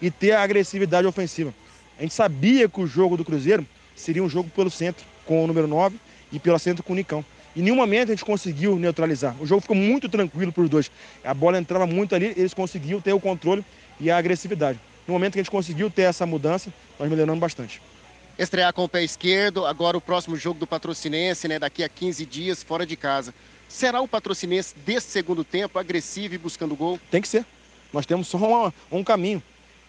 e 0.00 0.10
ter 0.10 0.32
a 0.32 0.42
agressividade 0.42 1.06
ofensiva. 1.06 1.52
A 1.98 2.02
gente 2.02 2.14
sabia 2.14 2.68
que 2.68 2.80
o 2.80 2.86
jogo 2.86 3.16
do 3.16 3.24
Cruzeiro 3.24 3.66
seria 3.94 4.22
um 4.22 4.28
jogo 4.28 4.48
pelo 4.50 4.70
centro, 4.70 5.04
com 5.26 5.42
o 5.42 5.46
número 5.46 5.66
9 5.66 5.96
e 6.30 6.38
pelo 6.38 6.58
centro 6.58 6.82
com 6.82 6.92
o 6.92 6.96
Nicão. 6.96 7.24
Em 7.54 7.60
nenhum 7.62 7.76
momento 7.76 8.08
a 8.08 8.14
gente 8.14 8.24
conseguiu 8.24 8.76
neutralizar. 8.76 9.36
O 9.40 9.46
jogo 9.46 9.60
ficou 9.60 9.76
muito 9.76 10.08
tranquilo 10.08 10.52
para 10.52 10.62
os 10.62 10.70
dois. 10.70 10.90
A 11.22 11.34
bola 11.34 11.58
entrava 11.58 11.86
muito 11.86 12.14
ali, 12.14 12.32
eles 12.36 12.54
conseguiam 12.54 13.00
ter 13.00 13.12
o 13.12 13.20
controle 13.20 13.64
e 14.00 14.10
a 14.10 14.16
agressividade. 14.16 14.80
No 15.06 15.12
momento 15.12 15.34
que 15.34 15.40
a 15.40 15.42
gente 15.42 15.50
conseguiu 15.50 15.90
ter 15.90 16.02
essa 16.02 16.24
mudança, 16.24 16.72
nós 16.98 17.10
melhoramos 17.10 17.40
bastante. 17.40 17.82
Estrear 18.38 18.72
com 18.72 18.84
o 18.84 18.88
pé 18.88 19.04
esquerdo, 19.04 19.66
agora 19.66 19.96
o 19.96 20.00
próximo 20.00 20.36
jogo 20.36 20.58
do 20.58 20.66
Patrocinense, 20.66 21.46
né, 21.46 21.58
daqui 21.58 21.84
a 21.84 21.88
15 21.88 22.24
dias, 22.24 22.62
fora 22.62 22.86
de 22.86 22.96
casa. 22.96 23.34
Será 23.68 24.00
o 24.00 24.08
Patrocinense 24.08 24.74
desse 24.86 25.08
segundo 25.08 25.44
tempo 25.44 25.78
agressivo 25.78 26.34
e 26.34 26.38
buscando 26.38 26.74
gol? 26.74 26.98
Tem 27.10 27.20
que 27.20 27.28
ser. 27.28 27.44
Nós 27.92 28.06
temos 28.06 28.28
só 28.28 28.72
um 28.90 29.04
caminho. 29.04 29.42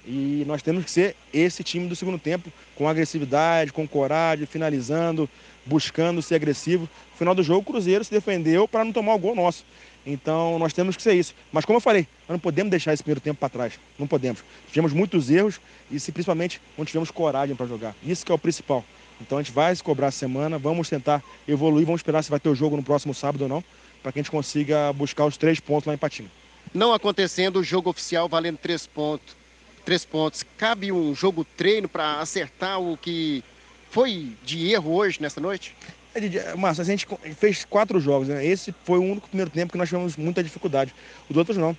E 0.05 0.43
nós 0.45 0.61
temos 0.61 0.83
que 0.83 0.91
ser 0.91 1.15
esse 1.33 1.63
time 1.63 1.87
do 1.87 1.95
segundo 1.95 2.19
tempo, 2.19 2.51
com 2.75 2.87
agressividade, 2.87 3.71
com 3.71 3.87
coragem, 3.87 4.45
finalizando, 4.45 5.29
buscando 5.65 6.21
ser 6.21 6.35
agressivo. 6.35 6.89
No 7.11 7.17
final 7.17 7.33
do 7.33 7.43
jogo, 7.43 7.61
o 7.61 7.73
Cruzeiro 7.73 8.03
se 8.03 8.11
defendeu 8.11 8.67
para 8.67 8.83
não 8.83 8.91
tomar 8.91 9.13
o 9.13 9.19
gol 9.19 9.35
nosso. 9.35 9.65
Então 10.05 10.59
nós 10.59 10.73
temos 10.73 10.97
que 10.97 11.01
ser 11.01 11.13
isso. 11.13 11.33
Mas 11.51 11.63
como 11.63 11.77
eu 11.77 11.81
falei, 11.81 12.07
nós 12.27 12.35
não 12.35 12.39
podemos 12.39 12.69
deixar 12.69 12.93
esse 12.93 13.01
primeiro 13.01 13.21
tempo 13.21 13.39
para 13.39 13.49
trás. 13.49 13.79
Não 13.97 14.05
podemos. 14.05 14.43
Tivemos 14.67 14.91
muitos 14.91 15.29
erros 15.29 15.61
e 15.89 15.99
se, 15.99 16.11
principalmente 16.11 16.59
não 16.77 16.83
tivemos 16.83 17.09
coragem 17.09 17.55
para 17.55 17.65
jogar. 17.65 17.95
Isso 18.05 18.25
que 18.25 18.31
é 18.31 18.35
o 18.35 18.39
principal. 18.39 18.83
Então 19.21 19.37
a 19.37 19.41
gente 19.41 19.53
vai 19.53 19.73
se 19.73 19.81
cobrar 19.81 20.07
a 20.07 20.11
semana, 20.11 20.57
vamos 20.57 20.89
tentar 20.89 21.23
evoluir, 21.47 21.85
vamos 21.85 21.99
esperar 21.99 22.21
se 22.23 22.29
vai 22.29 22.39
ter 22.39 22.49
o 22.49 22.55
jogo 22.55 22.75
no 22.75 22.83
próximo 22.83 23.13
sábado 23.13 23.43
ou 23.43 23.47
não, 23.47 23.63
para 24.01 24.11
que 24.11 24.19
a 24.19 24.21
gente 24.21 24.31
consiga 24.31 24.91
buscar 24.91 25.25
os 25.25 25.37
três 25.37 25.61
pontos 25.61 25.87
lá 25.87 25.93
em 25.93 25.97
Patinho. 25.97 26.29
Não 26.73 26.93
acontecendo 26.93 27.59
o 27.59 27.63
jogo 27.63 27.89
oficial 27.89 28.27
valendo 28.27 28.57
três 28.57 28.85
pontos 28.85 29.37
três 29.83 30.05
pontos. 30.05 30.43
Cabe 30.57 30.91
um 30.91 31.13
jogo 31.13 31.45
treino 31.57 31.87
para 31.87 32.19
acertar 32.19 32.79
o 32.79 32.97
que 32.97 33.43
foi 33.89 34.31
de 34.43 34.71
erro 34.71 34.93
hoje, 34.93 35.21
nessa 35.21 35.39
noite? 35.39 35.75
É, 36.15 36.55
Márcio, 36.55 36.81
a 36.81 36.85
gente 36.85 37.07
fez 37.37 37.65
quatro 37.65 37.99
jogos, 37.99 38.27
né? 38.27 38.45
Esse 38.45 38.73
foi 38.83 38.99
o 38.99 39.03
único 39.03 39.27
primeiro 39.27 39.49
tempo 39.49 39.71
que 39.71 39.77
nós 39.77 39.89
tivemos 39.89 40.15
muita 40.15 40.43
dificuldade. 40.43 40.93
Os 41.29 41.35
outros 41.35 41.57
não. 41.57 41.75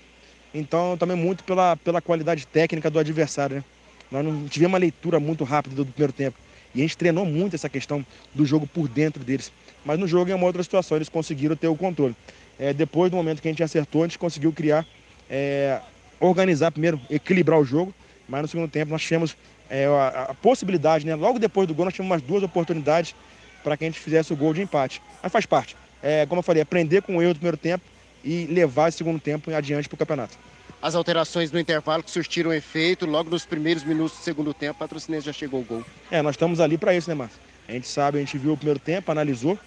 Então, 0.53 0.97
também 0.97 1.17
muito 1.17 1.43
pela, 1.45 1.77
pela 1.77 2.01
qualidade 2.01 2.47
técnica 2.47 2.91
do 2.91 2.99
adversário, 2.99 3.57
né? 3.57 3.65
Nós 4.11 4.25
não 4.25 4.47
tivemos 4.47 4.73
uma 4.73 4.79
leitura 4.79 5.19
muito 5.19 5.45
rápida 5.45 5.75
do 5.75 5.87
primeiro 5.87 6.13
tempo. 6.13 6.39
E 6.75 6.81
a 6.81 6.83
gente 6.83 6.97
treinou 6.97 7.25
muito 7.25 7.55
essa 7.55 7.69
questão 7.69 8.05
do 8.35 8.45
jogo 8.45 8.67
por 8.67 8.89
dentro 8.89 9.23
deles. 9.25 9.53
Mas 9.85 9.99
no 9.99 10.07
jogo, 10.07 10.31
em 10.31 10.35
uma 10.35 10.47
outra 10.47 10.63
situação, 10.63 10.97
eles 10.97 11.09
conseguiram 11.09 11.57
ter 11.57 11.69
o 11.69 11.77
controle. 11.77 12.17
É, 12.59 12.73
depois 12.73 13.11
do 13.11 13.17
momento 13.17 13.41
que 13.41 13.49
a 13.49 13.51
gente 13.51 13.63
acertou, 13.63 14.03
a 14.03 14.07
gente 14.07 14.19
conseguiu 14.19 14.53
criar, 14.53 14.87
é, 15.29 15.81
organizar 16.21 16.71
primeiro, 16.71 17.01
equilibrar 17.11 17.59
o 17.59 17.65
jogo. 17.65 17.95
Mas 18.29 18.43
no 18.43 18.49
segundo 18.49 18.71
tempo 18.71 18.91
nós 18.91 19.03
tivemos 19.03 19.37
é, 19.69 19.87
a, 19.87 20.29
a, 20.31 20.35
possibilidade, 20.35 21.07
né? 21.07 21.15
Logo 21.15 21.39
depois 21.39 21.69
do 21.69 21.75
gol, 21.75 21.85
nós 21.85 21.95
tivemos 21.95 22.11
umas 22.11 22.23
duas 22.23 22.43
oportunidades 22.43 23.15
para 23.63 23.77
que 23.77 23.85
a 23.85 23.87
gente 23.87 23.99
fizesse 23.99 24.33
o 24.33 24.37
gol 24.37 24.55
de 24.55 24.63
empate. 24.63 25.03
Mas 25.23 25.33
faz 25.33 25.47
parte. 25.47 25.77
É, 26.03 26.27
como 26.27 26.39
eu 26.39 26.43
falei, 26.43 26.63
aprender 26.63 27.03
com 27.03 27.17
o 27.17 27.23
erro 27.23 27.35
do 27.35 27.39
primeiro 27.39 27.57
tempo 27.57 27.85
e 28.23 28.47
levar 28.47 28.89
esse 28.89 28.99
segundo 28.99 29.21
tempo 29.21 29.55
adiante 29.55 29.89
para 29.89 29.97
o 29.97 29.99
campeonato. 29.99 30.37
As 30.81 30.95
alterações 30.95 31.51
no 31.51 31.59
intervalo 31.59 32.03
que 32.03 32.11
surtiram 32.11 32.53
efeito, 32.53 33.07
logo 33.07 33.31
nos 33.31 33.47
primeiros 33.47 33.83
minutos 33.85 34.19
do 34.19 34.23
segundo 34.23 34.53
tempo, 34.53 34.73
a 34.73 34.79
Patrocinense 34.81 35.25
já 35.27 35.33
chegou 35.33 35.61
o 35.61 35.65
gol. 35.65 35.85
É, 36.11 36.21
nós 36.21 36.35
estamos 36.35 36.61
ali 36.61 36.77
para 36.77 36.95
isso, 36.95 37.09
né, 37.09 37.15
Márcio? 37.15 37.39
A 37.67 37.73
gente 37.73 37.89
sabe, 37.89 38.19
a 38.19 38.21
gente 38.21 38.37
viu 38.37 38.53
o 38.53 38.57
primeiro 38.57 38.79
tempo, 38.79 39.11
analisou, 39.11 39.59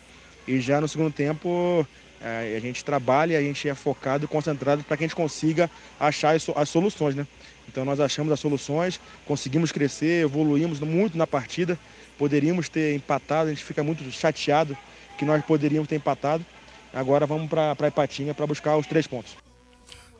e 0.47 0.61
já 0.61 0.79
no 0.79 0.87
segundo 0.87 1.11
tempo 1.11 1.87
a 2.21 2.59
gente 2.59 2.83
trabalha, 2.83 3.37
a 3.37 3.41
gente 3.41 3.67
é 3.69 3.75
focado 3.75 4.27
concentrado 4.27 4.83
para 4.83 4.97
que 4.97 5.03
a 5.03 5.07
gente 5.07 5.15
consiga 5.15 5.69
achar 5.99 6.35
as, 6.35 6.47
as 6.55 6.69
soluções, 6.69 7.15
né? 7.15 7.27
Então 7.67 7.83
nós 7.83 7.99
achamos 7.99 8.31
as 8.31 8.39
soluções, 8.39 8.99
conseguimos 9.25 9.71
crescer, 9.71 10.23
evoluímos 10.23 10.79
muito 10.79 11.17
na 11.17 11.27
partida, 11.27 11.77
poderíamos 12.17 12.69
ter 12.69 12.95
empatado, 12.95 13.49
a 13.49 13.53
gente 13.53 13.63
fica 13.63 13.83
muito 13.83 14.09
chateado 14.11 14.75
que 15.17 15.25
nós 15.25 15.43
poderíamos 15.43 15.87
ter 15.87 15.95
empatado. 15.95 16.45
Agora 16.93 17.25
vamos 17.25 17.49
para 17.49 17.75
a 17.77 17.87
Ipatinha 17.87 18.33
para 18.33 18.47
buscar 18.47 18.77
os 18.77 18.87
três 18.87 19.05
pontos. 19.05 19.35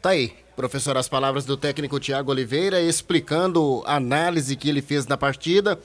Tá 0.01 0.09
aí, 0.09 0.33
professor, 0.55 0.97
as 0.97 1.09
palavras 1.09 1.45
do 1.45 1.57
técnico 1.57 1.99
Tiago 1.99 2.31
Oliveira 2.31 2.81
explicando 2.81 3.81
a 3.85 3.95
análise 3.95 4.55
que 4.55 4.69
ele 4.69 4.81
fez 4.81 5.07
na 5.07 5.17
partida. 5.17 5.79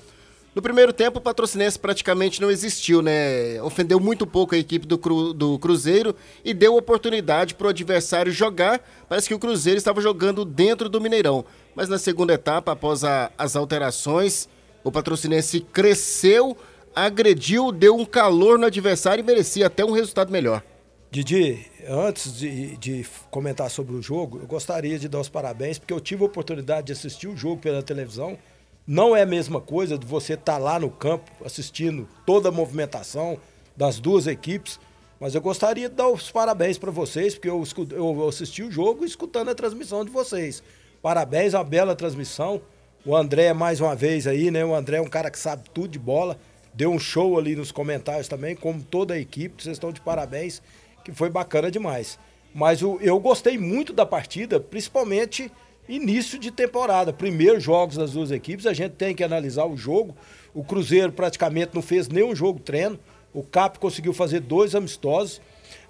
No 0.54 0.60
primeiro 0.60 0.92
tempo, 0.92 1.18
o 1.18 1.22
patrocinense 1.22 1.78
praticamente 1.78 2.38
não 2.38 2.50
existiu, 2.50 3.00
né? 3.00 3.60
Ofendeu 3.62 3.98
muito 3.98 4.26
pouco 4.26 4.54
a 4.54 4.58
equipe 4.58 4.86
do, 4.86 4.98
Cru, 4.98 5.32
do 5.32 5.58
Cruzeiro 5.58 6.14
e 6.44 6.52
deu 6.52 6.76
oportunidade 6.76 7.54
para 7.54 7.68
o 7.68 7.70
adversário 7.70 8.30
jogar. 8.30 8.78
Parece 9.08 9.28
que 9.28 9.34
o 9.34 9.38
Cruzeiro 9.38 9.78
estava 9.78 10.02
jogando 10.02 10.44
dentro 10.44 10.90
do 10.90 11.00
Mineirão. 11.00 11.42
Mas 11.74 11.88
na 11.88 11.98
segunda 11.98 12.34
etapa, 12.34 12.72
após 12.72 13.02
a, 13.02 13.32
as 13.38 13.56
alterações, 13.56 14.46
o 14.84 14.92
patrocinense 14.92 15.60
cresceu, 15.60 16.54
agrediu, 16.94 17.72
deu 17.72 17.96
um 17.96 18.04
calor 18.04 18.58
no 18.58 18.66
adversário 18.66 19.22
e 19.22 19.26
merecia 19.26 19.68
até 19.68 19.82
um 19.82 19.92
resultado 19.92 20.30
melhor. 20.30 20.62
Didi, 21.10 21.66
antes 21.88 22.36
de, 22.36 22.76
de, 22.76 23.06
comentar 23.30 23.70
sobre 23.70 23.94
o 23.94 24.02
jogo, 24.02 24.38
eu 24.38 24.46
gostaria 24.46 24.98
de 24.98 25.08
dar 25.08 25.20
os 25.20 25.28
parabéns, 25.30 25.78
porque 25.78 25.92
eu 25.92 26.00
tive 26.00 26.22
a 26.22 26.26
oportunidade 26.26 26.86
de 26.86 26.92
assistir 26.92 27.26
o 27.26 27.36
jogo 27.36 27.60
pela 27.60 27.82
televisão. 27.82 28.38
Não 28.86 29.14
é 29.14 29.22
a 29.22 29.26
mesma 29.26 29.60
coisa 29.60 29.96
de 29.96 30.04
você 30.04 30.34
estar 30.34 30.54
tá 30.54 30.58
lá 30.58 30.78
no 30.78 30.90
campo 30.90 31.30
assistindo 31.44 32.08
toda 32.26 32.48
a 32.48 32.52
movimentação 32.52 33.38
das 33.76 34.00
duas 34.00 34.26
equipes, 34.26 34.80
mas 35.20 35.36
eu 35.36 35.40
gostaria 35.40 35.88
de 35.88 35.94
dar 35.94 36.08
os 36.08 36.32
parabéns 36.32 36.78
para 36.78 36.90
vocês, 36.90 37.34
porque 37.34 37.48
eu, 37.48 37.62
eu 37.92 38.28
assisti 38.28 38.64
o 38.64 38.72
jogo 38.72 39.04
escutando 39.04 39.50
a 39.50 39.54
transmissão 39.54 40.04
de 40.04 40.10
vocês. 40.10 40.64
Parabéns, 41.00 41.54
uma 41.54 41.62
bela 41.62 41.94
transmissão. 41.94 42.60
O 43.06 43.14
André, 43.16 43.52
mais 43.52 43.80
uma 43.80 43.94
vez 43.94 44.26
aí, 44.26 44.50
né? 44.50 44.64
O 44.64 44.74
André 44.74 44.96
é 44.96 45.00
um 45.00 45.08
cara 45.08 45.30
que 45.30 45.38
sabe 45.38 45.70
tudo 45.72 45.88
de 45.88 45.98
bola. 45.98 46.36
Deu 46.74 46.90
um 46.90 46.98
show 46.98 47.38
ali 47.38 47.54
nos 47.54 47.70
comentários 47.70 48.26
também, 48.26 48.56
como 48.56 48.82
toda 48.82 49.14
a 49.14 49.18
equipe. 49.18 49.62
Vocês 49.62 49.76
estão 49.76 49.92
de 49.92 50.00
parabéns 50.00 50.60
que 51.04 51.12
foi 51.12 51.30
bacana 51.30 51.70
demais. 51.70 52.18
Mas 52.52 52.82
o, 52.82 52.98
eu 53.00 53.18
gostei 53.20 53.56
muito 53.56 53.92
da 53.92 54.04
partida, 54.04 54.58
principalmente 54.58 55.50
início 55.88 56.38
de 56.38 56.50
temporada. 56.50 57.12
Primeiros 57.12 57.62
jogos 57.62 57.96
das 57.96 58.12
duas 58.12 58.30
equipes, 58.30 58.66
a 58.66 58.72
gente 58.72 58.92
tem 58.92 59.14
que 59.14 59.24
analisar 59.24 59.66
o 59.66 59.76
jogo. 59.76 60.16
O 60.54 60.62
Cruzeiro 60.62 61.12
praticamente 61.12 61.74
não 61.74 61.82
fez 61.82 62.08
nenhum 62.08 62.34
jogo 62.34 62.60
treino. 62.60 62.98
O 63.32 63.42
CAP 63.42 63.78
conseguiu 63.78 64.12
fazer 64.12 64.40
dois 64.40 64.74
amistosos. 64.74 65.40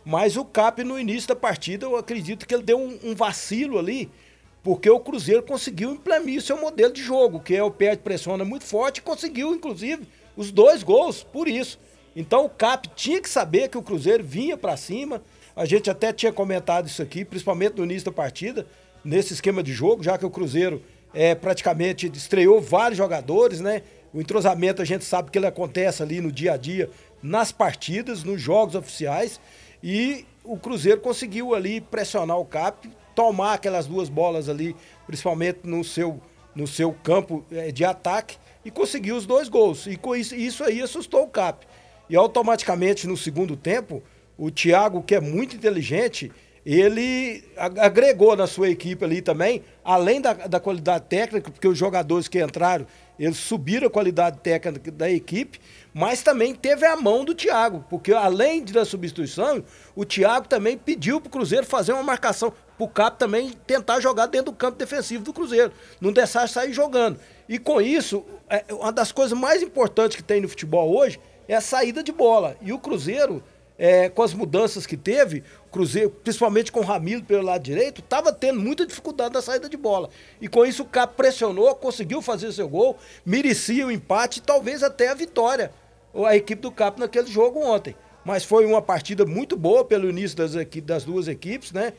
Mas 0.05 0.37
o 0.37 0.45
CAP, 0.45 0.83
no 0.83 0.99
início 0.99 1.29
da 1.29 1.37
partida, 1.37 1.87
eu 1.87 1.97
acredito 1.97 2.47
que 2.47 2.55
ele 2.55 2.63
deu 2.63 2.79
um, 2.79 2.99
um 3.05 3.15
vacilo 3.15 3.79
ali, 3.79 4.11
porque 4.63 4.91
o 4.91 4.99
Cruzeiro 4.99 5.43
conseguiu 5.43 5.93
implementar 5.93 6.43
seu 6.43 6.61
modelo 6.61 6.93
de 6.93 7.03
jogo, 7.03 7.41
que 7.41 7.55
é 7.55 7.63
o 7.63 7.71
pé 7.71 7.95
de 7.95 8.03
pressiona 8.03 8.45
muito 8.45 8.65
forte 8.65 8.99
e 8.99 9.03
conseguiu, 9.03 9.55
inclusive, 9.55 10.07
os 10.37 10.51
dois 10.51 10.83
gols 10.83 11.23
por 11.23 11.47
isso. 11.47 11.79
Então 12.15 12.45
o 12.45 12.49
CAP 12.49 12.89
tinha 12.95 13.21
que 13.21 13.29
saber 13.29 13.69
que 13.69 13.79
o 13.79 13.83
Cruzeiro 13.83 14.25
vinha 14.25 14.57
para 14.57 14.77
cima. 14.77 15.23
A 15.55 15.65
gente 15.65 15.91
até 15.91 16.13
tinha 16.13 16.33
comentado 16.33 16.87
isso 16.87 17.03
aqui, 17.03 17.25
principalmente 17.25 17.77
no 17.77 17.85
início 17.85 18.07
da 18.07 18.13
partida, 18.13 18.67
nesse 19.05 19.33
esquema 19.33 19.63
de 19.63 19.73
jogo, 19.73 20.03
já 20.03 20.17
que 20.17 20.27
o 20.27 20.31
Cruzeiro 20.31 20.83
é, 21.15 21.35
praticamente 21.35 22.11
estreou 22.15 22.61
vários 22.61 22.99
jogadores, 22.99 23.61
né? 23.61 23.83
O 24.13 24.21
entrosamento 24.21 24.83
a 24.83 24.85
gente 24.85 25.05
sabe 25.05 25.31
que 25.31 25.39
ele 25.39 25.47
acontece 25.47 26.03
ali 26.03 26.21
no 26.21 26.31
dia 26.31 26.53
a 26.53 26.57
dia, 26.57 26.91
nas 27.23 27.51
partidas, 27.51 28.23
nos 28.25 28.41
jogos 28.41 28.75
oficiais. 28.75 29.41
E 29.83 30.27
o 30.45 30.57
Cruzeiro 30.59 31.01
conseguiu 31.01 31.55
ali 31.55 31.81
pressionar 31.81 32.39
o 32.39 32.45
CAP, 32.45 32.91
tomar 33.15 33.55
aquelas 33.55 33.87
duas 33.87 34.09
bolas 34.09 34.49
ali, 34.49 34.77
principalmente 35.07 35.61
no 35.65 35.83
seu, 35.83 36.21
no 36.55 36.67
seu 36.67 36.93
campo 36.93 37.45
é, 37.51 37.73
de 37.73 37.85
ataque, 37.85 38.37
e 38.65 38.71
conseguiu 38.71 39.17
os 39.17 39.27
dois 39.27 39.49
gols. 39.49 39.87
E 39.87 39.97
com 39.97 40.15
isso, 40.15 40.35
isso 40.35 40.63
aí 40.63 40.83
assustou 40.83 41.25
o 41.25 41.29
CAP. 41.29 41.67
E 42.09 42.17
automaticamente 42.17 43.07
no 43.07 43.17
segundo 43.17 43.57
tempo, 43.57 44.03
o 44.37 44.51
Thiago, 44.51 45.03
que 45.03 45.15
é 45.15 45.21
muito 45.21 45.57
inteligente, 45.57 46.31
ele 46.65 47.45
agregou 47.57 48.37
na 48.37 48.47
sua 48.47 48.69
equipe 48.69 49.05
ali 49.05 49.21
também, 49.21 49.65
além 49.85 50.21
da, 50.21 50.33
da 50.33 50.61
qualidade 50.61 51.07
técnica, 51.09 51.51
porque 51.51 51.67
os 51.67 51.77
jogadores 51.77 52.29
que 52.29 52.43
entraram, 52.43 52.87
eles 53.19 53.37
subiram 53.37 53.89
a 53.89 53.91
qualidade 53.91 54.39
técnica 54.39 54.91
da 54.91 55.11
equipe, 55.11 55.61
mas 55.93 56.23
também 56.23 56.55
teve 56.55 56.87
a 56.87 56.97
mão 56.97 57.25
do 57.25 57.35
Thiago, 57.35 57.85
porque 57.91 58.13
além 58.13 58.65
da 58.65 58.85
substituição, 58.85 59.63
o 59.95 60.05
Thiago 60.05 60.47
também 60.47 60.79
pediu 60.79 61.21
para 61.21 61.29
o 61.29 61.33
Cruzeiro 61.33 61.67
fazer 61.67 61.93
uma 61.93 62.03
marcação, 62.03 62.53
para 62.79 62.85
o 62.85 62.89
Cap 62.89 63.19
também 63.19 63.53
tentar 63.67 63.99
jogar 64.01 64.27
dentro 64.27 64.53
do 64.53 64.57
campo 64.57 64.79
defensivo 64.79 65.25
do 65.25 65.33
Cruzeiro, 65.33 65.73
não 66.01 66.13
deixar 66.13 66.49
sair 66.49 66.73
jogando. 66.73 67.19
E 67.49 67.59
com 67.59 67.81
isso, 67.81 68.25
é, 68.49 68.65
uma 68.71 68.93
das 68.93 69.11
coisas 69.11 69.37
mais 69.37 69.63
importantes 69.63 70.17
que 70.17 70.23
tem 70.23 70.41
no 70.41 70.49
futebol 70.49 70.97
hoje 70.97 71.19
é 71.49 71.57
a 71.57 71.61
saída 71.61 72.03
de 72.03 72.13
bola. 72.13 72.57
E 72.61 72.73
o 72.73 72.79
Cruzeiro, 72.79 73.43
é, 73.83 74.09
com 74.09 74.23
as 74.23 74.33
mudanças 74.33 74.87
que 74.87 74.97
teve, 74.97 75.43
Cruzeiro, 75.73 76.09
principalmente 76.09 76.71
com 76.71 76.79
o 76.79 76.85
Ramiro 76.85 77.25
pelo 77.25 77.43
lado 77.43 77.65
direito, 77.65 78.01
estava 78.01 78.33
tendo 78.33 78.61
muita 78.61 78.87
dificuldade 78.87 79.35
na 79.35 79.43
saída 79.43 79.69
de 79.69 79.77
bola. 79.77 80.09
E 80.41 80.47
com 80.47 80.65
isso 80.65 80.85
o 80.85 80.87
Cap 80.87 81.15
pressionou, 81.17 81.75
conseguiu 81.75 82.23
fazer 82.23 82.53
seu 82.53 82.69
gol, 82.69 82.97
merecia 83.27 83.85
o 83.85 83.91
empate 83.91 84.39
e 84.39 84.43
talvez 84.43 84.85
até 84.85 85.09
a 85.09 85.15
vitória. 85.15 85.73
A 86.15 86.37
equipe 86.37 86.63
do 86.63 86.71
Cap 86.71 87.01
naquele 87.01 87.27
jogo 87.27 87.59
ontem. 87.59 87.97
Mas 88.25 88.45
foi 88.45 88.65
uma 88.65 88.81
partida 88.81 89.27
muito 89.27 89.57
boa 89.57 89.85
pelo 89.85 90.09
início 90.09 90.37
das, 90.37 90.53
das 90.85 91.03
duas 91.03 91.27
equipes, 91.27 91.73
né? 91.73 91.93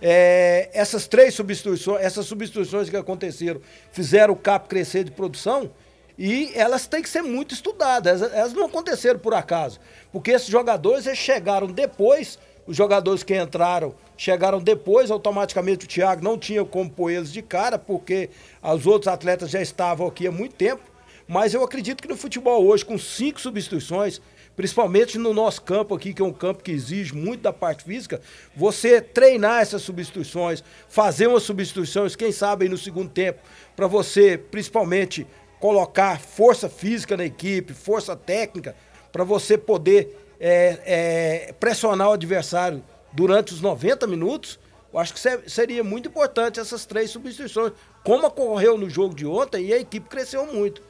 É, 0.00 0.70
essas 0.72 1.08
três 1.08 1.34
substituições, 1.34 2.00
essas 2.00 2.26
substituições 2.26 2.88
que 2.88 2.96
aconteceram, 2.96 3.60
fizeram 3.90 4.34
o 4.34 4.36
Cap 4.36 4.68
crescer 4.68 5.02
de 5.02 5.10
produção 5.10 5.68
e 6.18 6.52
elas 6.54 6.86
têm 6.86 7.02
que 7.02 7.08
ser 7.08 7.22
muito 7.22 7.54
estudadas. 7.54 8.22
Elas 8.22 8.52
não 8.52 8.66
aconteceram 8.66 9.18
por 9.18 9.34
acaso. 9.34 9.80
Porque 10.12 10.30
esses 10.30 10.48
jogadores 10.48 11.06
eles 11.06 11.18
chegaram 11.18 11.66
depois, 11.66 12.38
os 12.66 12.76
jogadores 12.76 13.22
que 13.22 13.36
entraram 13.36 13.94
chegaram 14.16 14.60
depois, 14.60 15.10
automaticamente 15.10 15.84
o 15.84 15.88
Thiago 15.88 16.22
não 16.22 16.38
tinha 16.38 16.64
como 16.64 16.88
pôr 16.88 17.10
eles 17.10 17.32
de 17.32 17.42
cara, 17.42 17.78
porque 17.78 18.30
os 18.62 18.86
outros 18.86 19.12
atletas 19.12 19.50
já 19.50 19.60
estavam 19.60 20.06
aqui 20.06 20.26
há 20.26 20.32
muito 20.32 20.54
tempo. 20.54 20.82
Mas 21.26 21.54
eu 21.54 21.64
acredito 21.64 22.02
que 22.02 22.08
no 22.08 22.16
futebol 22.16 22.64
hoje, 22.66 22.84
com 22.84 22.98
cinco 22.98 23.40
substituições, 23.40 24.20
principalmente 24.54 25.18
no 25.18 25.32
nosso 25.32 25.62
campo 25.62 25.94
aqui, 25.94 26.12
que 26.12 26.22
é 26.22 26.24
um 26.24 26.32
campo 26.32 26.62
que 26.62 26.70
exige 26.70 27.14
muito 27.14 27.40
da 27.40 27.52
parte 27.52 27.82
física, 27.82 28.20
você 28.54 29.00
treinar 29.00 29.62
essas 29.62 29.82
substituições, 29.82 30.62
fazer 30.88 31.26
umas 31.26 31.42
substituições, 31.42 32.14
quem 32.14 32.30
sabe 32.30 32.68
no 32.68 32.78
segundo 32.78 33.08
tempo, 33.08 33.40
para 33.74 33.86
você, 33.86 34.38
principalmente 34.38 35.26
colocar 35.64 36.20
força 36.20 36.68
física 36.68 37.16
na 37.16 37.24
equipe, 37.24 37.72
força 37.72 38.14
técnica, 38.14 38.76
para 39.10 39.24
você 39.24 39.56
poder 39.56 40.14
é, 40.38 40.78
é, 40.84 41.52
pressionar 41.54 42.10
o 42.10 42.12
adversário 42.12 42.84
durante 43.14 43.54
os 43.54 43.62
90 43.62 44.06
minutos, 44.06 44.60
eu 44.92 44.98
acho 44.98 45.14
que 45.14 45.48
seria 45.48 45.82
muito 45.82 46.10
importante 46.10 46.60
essas 46.60 46.84
três 46.84 47.10
substituições, 47.10 47.72
como 48.04 48.26
ocorreu 48.26 48.76
no 48.76 48.90
jogo 48.90 49.14
de 49.14 49.24
ontem 49.24 49.64
e 49.64 49.72
a 49.72 49.78
equipe 49.78 50.06
cresceu 50.06 50.44
muito. 50.52 50.82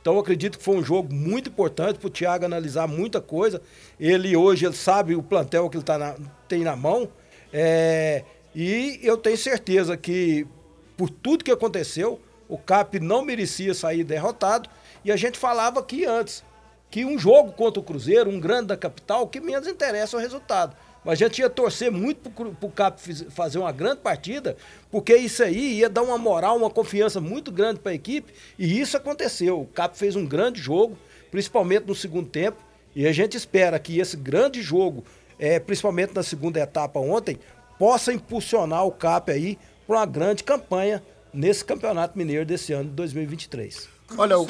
Então 0.00 0.14
eu 0.14 0.20
acredito 0.20 0.56
que 0.56 0.64
foi 0.64 0.76
um 0.76 0.82
jogo 0.82 1.12
muito 1.12 1.50
importante 1.50 1.98
para 1.98 2.06
o 2.06 2.10
Thiago 2.10 2.46
analisar 2.46 2.88
muita 2.88 3.20
coisa. 3.20 3.60
Ele 4.00 4.34
hoje 4.34 4.64
ele 4.64 4.74
sabe 4.74 5.14
o 5.14 5.22
plantel 5.22 5.68
que 5.68 5.76
ele 5.76 5.84
tá 5.84 5.98
na, 5.98 6.16
tem 6.48 6.60
na 6.60 6.74
mão. 6.74 7.06
É, 7.52 8.24
e 8.54 8.98
eu 9.02 9.18
tenho 9.18 9.36
certeza 9.36 9.94
que, 9.94 10.46
por 10.96 11.10
tudo 11.10 11.44
que 11.44 11.50
aconteceu, 11.50 12.18
o 12.52 12.58
CAP 12.58 13.00
não 13.00 13.24
merecia 13.24 13.72
sair 13.72 14.04
derrotado. 14.04 14.68
E 15.02 15.10
a 15.10 15.16
gente 15.16 15.38
falava 15.38 15.80
aqui 15.80 16.04
antes 16.04 16.44
que 16.90 17.02
um 17.02 17.18
jogo 17.18 17.52
contra 17.52 17.80
o 17.80 17.82
Cruzeiro, 17.82 18.28
um 18.28 18.38
grande 18.38 18.66
da 18.66 18.76
capital, 18.76 19.22
o 19.22 19.26
que 19.26 19.40
menos 19.40 19.66
interessa 19.66 20.14
é 20.14 20.18
o 20.18 20.20
resultado. 20.20 20.76
Mas 21.02 21.14
a 21.14 21.24
gente 21.24 21.40
ia 21.40 21.48
torcer 21.48 21.90
muito 21.90 22.28
pro, 22.28 22.52
pro 22.54 22.68
Cap 22.68 23.00
fazer 23.30 23.58
uma 23.58 23.72
grande 23.72 24.02
partida, 24.02 24.54
porque 24.90 25.16
isso 25.16 25.42
aí 25.42 25.78
ia 25.78 25.88
dar 25.88 26.02
uma 26.02 26.18
moral, 26.18 26.58
uma 26.58 26.68
confiança 26.68 27.22
muito 27.22 27.50
grande 27.50 27.80
para 27.80 27.92
a 27.92 27.94
equipe, 27.94 28.34
e 28.58 28.78
isso 28.78 28.98
aconteceu. 28.98 29.62
O 29.62 29.66
Cap 29.66 29.96
fez 29.96 30.14
um 30.14 30.26
grande 30.26 30.60
jogo, 30.60 30.98
principalmente 31.30 31.86
no 31.86 31.94
segundo 31.94 32.28
tempo, 32.28 32.58
e 32.94 33.06
a 33.06 33.12
gente 33.12 33.34
espera 33.34 33.78
que 33.78 33.98
esse 33.98 34.18
grande 34.18 34.60
jogo, 34.60 35.02
é, 35.38 35.58
principalmente 35.58 36.14
na 36.14 36.22
segunda 36.22 36.60
etapa 36.60 37.00
ontem, 37.00 37.38
possa 37.78 38.12
impulsionar 38.12 38.84
o 38.84 38.92
CAP 38.92 39.32
aí 39.32 39.58
para 39.86 39.96
uma 39.96 40.06
grande 40.06 40.44
campanha 40.44 41.02
nesse 41.32 41.64
Campeonato 41.64 42.16
Mineiro 42.16 42.44
desse 42.44 42.72
ano 42.72 42.84
de 42.84 42.96
2023. 42.96 43.88
Olha, 44.18 44.38
o, 44.38 44.46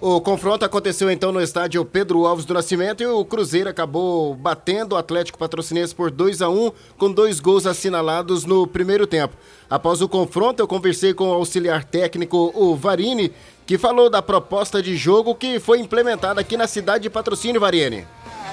o 0.00 0.20
confronto 0.20 0.64
aconteceu 0.64 1.10
então 1.10 1.32
no 1.32 1.40
estádio 1.40 1.84
Pedro 1.84 2.24
Alves 2.24 2.44
do 2.44 2.54
Nascimento 2.54 3.02
e 3.02 3.06
o 3.06 3.24
Cruzeiro 3.24 3.68
acabou 3.68 4.34
batendo 4.34 4.92
o 4.94 4.96
Atlético 4.96 5.38
Patrocinense 5.38 5.94
por 5.94 6.10
2 6.10 6.40
a 6.40 6.48
1 6.48 6.70
com 6.96 7.12
dois 7.12 7.40
gols 7.40 7.66
assinalados 7.66 8.44
no 8.44 8.66
primeiro 8.66 9.06
tempo. 9.06 9.36
Após 9.68 10.00
o 10.00 10.08
confronto, 10.08 10.62
eu 10.62 10.68
conversei 10.68 11.12
com 11.12 11.30
o 11.30 11.32
auxiliar 11.32 11.82
técnico, 11.82 12.52
o 12.54 12.76
Varini, 12.76 13.32
que 13.66 13.76
falou 13.76 14.08
da 14.08 14.22
proposta 14.22 14.80
de 14.80 14.96
jogo 14.96 15.34
que 15.34 15.58
foi 15.58 15.80
implementada 15.80 16.40
aqui 16.40 16.56
na 16.56 16.68
cidade 16.68 17.02
de 17.02 17.10
Patrocínio, 17.10 17.60
Varini. 17.60 18.06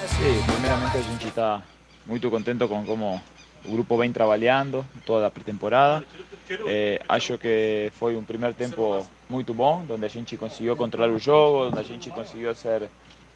Sim, 0.08 0.42
primeiramente 0.52 0.98
a 0.98 1.02
gente 1.02 1.28
está 1.28 1.62
muito 2.04 2.28
contente 2.30 2.66
com 2.66 2.84
como 2.84 3.20
o 3.64 3.72
grupo 3.72 3.96
vem 3.98 4.12
trabalhando 4.12 4.84
toda 5.04 5.26
a 5.26 5.30
pré-temporada. 5.30 6.04
Eh, 6.48 7.00
acho 7.08 7.38
que 7.38 7.90
foi 7.98 8.16
um 8.16 8.22
primeiro 8.22 8.54
tempo 8.54 9.04
muito 9.28 9.52
bom, 9.52 9.84
onde 9.88 10.04
a 10.04 10.08
gente 10.08 10.36
conseguiu 10.36 10.76
controlar 10.76 11.10
o 11.10 11.18
jogo, 11.18 11.68
onde 11.68 11.78
a 11.78 11.82
gente 11.82 12.10
conseguiu 12.10 12.54
ser 12.54 12.88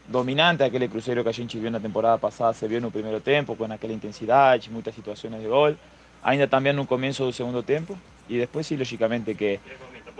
dominante 0.06 0.62
aquele 0.62 0.88
Cruzeiro 0.88 1.22
que 1.22 1.28
a 1.28 1.32
gente 1.32 1.58
viu 1.58 1.70
na 1.70 1.80
temporada 1.80 2.18
passada, 2.18 2.52
se 2.52 2.66
viu 2.66 2.80
no 2.80 2.90
primeiro 2.90 3.20
tempo, 3.20 3.56
com 3.56 3.64
aquela 3.64 3.92
intensidade, 3.92 4.70
muitas 4.70 4.94
situações 4.94 5.40
de 5.40 5.48
gol. 5.48 5.74
Ainda 6.22 6.46
também 6.46 6.72
no 6.72 6.86
começo 6.86 7.24
do 7.24 7.32
segundo 7.32 7.62
tempo, 7.62 7.98
e 8.28 8.38
depois, 8.38 8.66
sim, 8.66 8.76
lógicamente, 8.76 9.34
que 9.34 9.58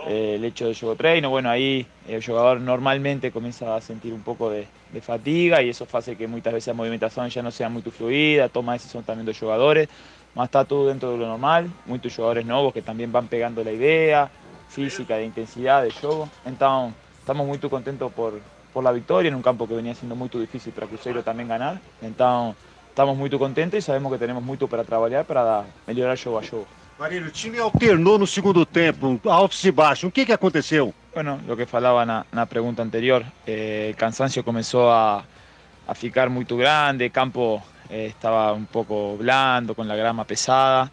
eh, 0.06 0.34
el 0.36 0.44
hecho 0.44 0.64
del 0.64 0.74
juego 0.74 0.96
treino, 0.96 1.30
bueno, 1.30 1.50
ahí 1.50 1.86
el 2.08 2.24
jugador 2.24 2.60
normalmente 2.60 3.30
comienza 3.30 3.76
a 3.76 3.80
sentir 3.80 4.12
un 4.12 4.22
poco 4.22 4.50
de, 4.50 4.66
de 4.92 5.00
fatiga 5.00 5.62
y 5.62 5.68
eso 5.68 5.86
hace 5.92 6.16
que 6.16 6.26
muchas 6.26 6.52
veces 6.54 6.68
la 6.68 6.74
movimentación 6.74 7.28
ya 7.28 7.42
no 7.42 7.50
sea 7.50 7.68
muy 7.68 7.82
fluida, 7.82 8.48
toma 8.48 8.72
decisión 8.72 9.04
también 9.04 9.26
de 9.26 9.32
los 9.32 9.38
jugadores, 9.38 9.88
más 10.34 10.46
está 10.46 10.64
todo 10.64 10.88
dentro 10.88 11.12
de 11.12 11.18
lo 11.18 11.26
normal, 11.26 11.70
muchos 11.86 12.14
jugadores 12.14 12.46
nuevos 12.46 12.72
que 12.72 12.82
también 12.82 13.10
van 13.10 13.26
pegando 13.28 13.64
la 13.64 13.72
idea 13.72 14.30
física, 14.68 15.16
de 15.16 15.24
intensidad, 15.24 15.82
de 15.82 15.90
juego, 15.90 16.28
entonces 16.44 16.94
estamos 17.18 17.46
muy 17.46 17.58
contentos 17.58 18.12
por, 18.12 18.40
por 18.72 18.84
la 18.84 18.92
victoria 18.92 19.28
en 19.28 19.34
un 19.34 19.42
campo 19.42 19.66
que 19.66 19.74
venía 19.74 19.94
siendo 19.94 20.14
muy 20.14 20.28
difícil 20.28 20.72
para 20.72 20.86
Cruzeiro 20.86 21.22
también 21.22 21.48
ganar, 21.48 21.80
entonces 22.00 22.56
estamos 22.88 23.16
muy 23.16 23.30
contentos 23.30 23.78
y 23.78 23.82
sabemos 23.82 24.12
que 24.12 24.18
tenemos 24.18 24.42
mucho 24.42 24.68
para 24.68 24.84
trabajar 24.84 25.24
para 25.24 25.64
mejorar 25.86 26.18
juego 26.18 26.38
a 26.38 26.46
juego. 26.46 26.66
Marílio, 27.00 27.28
o 27.28 27.32
time 27.32 27.58
alternou 27.58 28.18
no 28.18 28.26
segundo 28.26 28.66
tempo, 28.66 29.18
altos 29.24 29.64
e 29.64 29.70
baixos. 29.70 30.04
O 30.04 30.12
que, 30.12 30.26
que 30.26 30.34
aconteceu? 30.34 30.92
Bueno, 31.14 31.40
lo 31.46 31.56
que 31.56 31.64
falaba 31.64 32.04
na, 32.04 32.26
na 32.30 32.44
pregunta 32.44 32.82
anterior, 32.82 33.24
eh, 33.46 33.86
el 33.88 33.96
cansancio 33.96 34.44
comenzó 34.44 34.92
a, 34.92 35.24
a 35.88 35.94
ficar 35.94 36.28
muy 36.28 36.44
grande, 36.44 37.08
campo 37.08 37.62
eh, 37.90 38.06
estaba 38.06 38.52
un 38.52 38.66
poco 38.66 39.16
blando, 39.16 39.74
con 39.74 39.88
la 39.88 39.96
grama 39.96 40.24
pesada. 40.24 40.90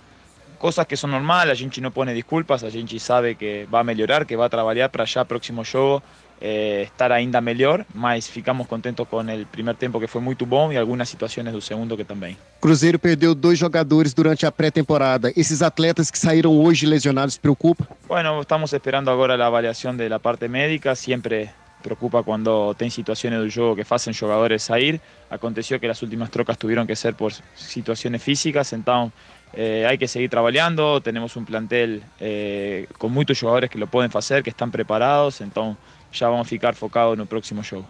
Cosas 0.58 0.88
que 0.88 0.98
son 0.98 1.12
normales, 1.12 1.54
a 1.54 1.56
gente 1.56 1.80
no 1.82 1.92
pone 1.92 2.14
disculpas, 2.14 2.64
a 2.64 2.70
gente 2.72 3.00
sabe 3.00 3.36
que 3.36 3.68
va 3.72 3.82
a 3.82 3.84
mejorar, 3.84 4.26
que 4.26 4.36
va 4.36 4.46
a 4.46 4.50
trabajar 4.50 4.90
para 4.90 5.04
allá 5.04 5.24
próximo 5.24 5.64
juego 5.64 6.02
eh, 6.40 6.84
estar 6.84 7.12
ainda 7.12 7.42
melhor, 7.42 7.86
mas 7.94 8.28
ficamos 8.28 8.68
contentos 8.68 9.08
com 9.08 9.22
o 9.22 9.46
primeiro 9.52 9.78
tempo 9.78 10.00
que 10.00 10.08
foi 10.08 10.22
muito 10.22 10.46
bom 10.46 10.72
e 10.72 10.78
algumas 10.78 11.10
situações 11.10 11.52
do 11.52 11.62
segundo 11.62 11.98
que 11.98 12.04
também. 12.04 12.38
Cruzeiro 12.62 13.00
perdeu 13.00 13.34
dois 13.34 13.58
jogadores 13.58 14.14
durante 14.14 14.46
a 14.46 14.52
pré-temporada. 14.52 15.32
Esses 15.36 15.62
atletas 15.62 16.12
que 16.12 16.18
saíram 16.18 16.60
hoje 16.60 16.86
lesionados 16.86 17.38
preocupa? 17.38 17.88
Bueno, 18.08 18.40
estamos 18.42 18.74
esperando 18.74 19.10
agora 19.10 19.36
a 19.36 19.48
avaliação 19.48 19.96
da 19.96 20.20
parte 20.20 20.48
médica. 20.48 20.96
Sempre 20.96 21.50
preocupa 21.88 22.24
quando 22.24 22.74
tem 22.76 22.90
situações 22.90 23.34
do 23.40 23.50
jogo 23.50 23.78
que 23.78 23.86
fazem 23.86 24.14
jogadores 24.14 24.64
sair. 24.64 25.00
Aconteceu 25.30 25.80
que 25.80 25.88
as 25.88 26.02
últimas 26.02 26.30
trocas 26.30 26.58
tiveram 26.58 26.86
que 26.86 26.96
ser 26.96 27.14
por 27.14 27.32
situações 27.56 28.22
físicas, 28.22 28.74
então 28.74 29.12
eh, 29.54 29.86
hay 29.88 29.98
que 29.98 30.08
seguir 30.08 30.30
trabajando, 30.30 31.00
tenemos 31.02 31.36
un 31.38 31.46
plantel 31.46 32.02
eh, 32.20 32.88
con 32.98 33.12
muchos 33.14 33.38
jugadores 33.38 33.70
que 33.70 33.80
lo 33.80 33.88
pueden 33.88 34.12
hacer, 34.14 34.44
que 34.44 34.50
están 34.50 34.72
preparados, 34.72 35.42
entonces 35.42 35.78
já 36.12 36.30
vamos 36.30 36.48
ficar 36.48 36.76
focados 36.76 37.18
no 37.18 37.26
próximo 37.26 37.64
jogo. 37.64 37.88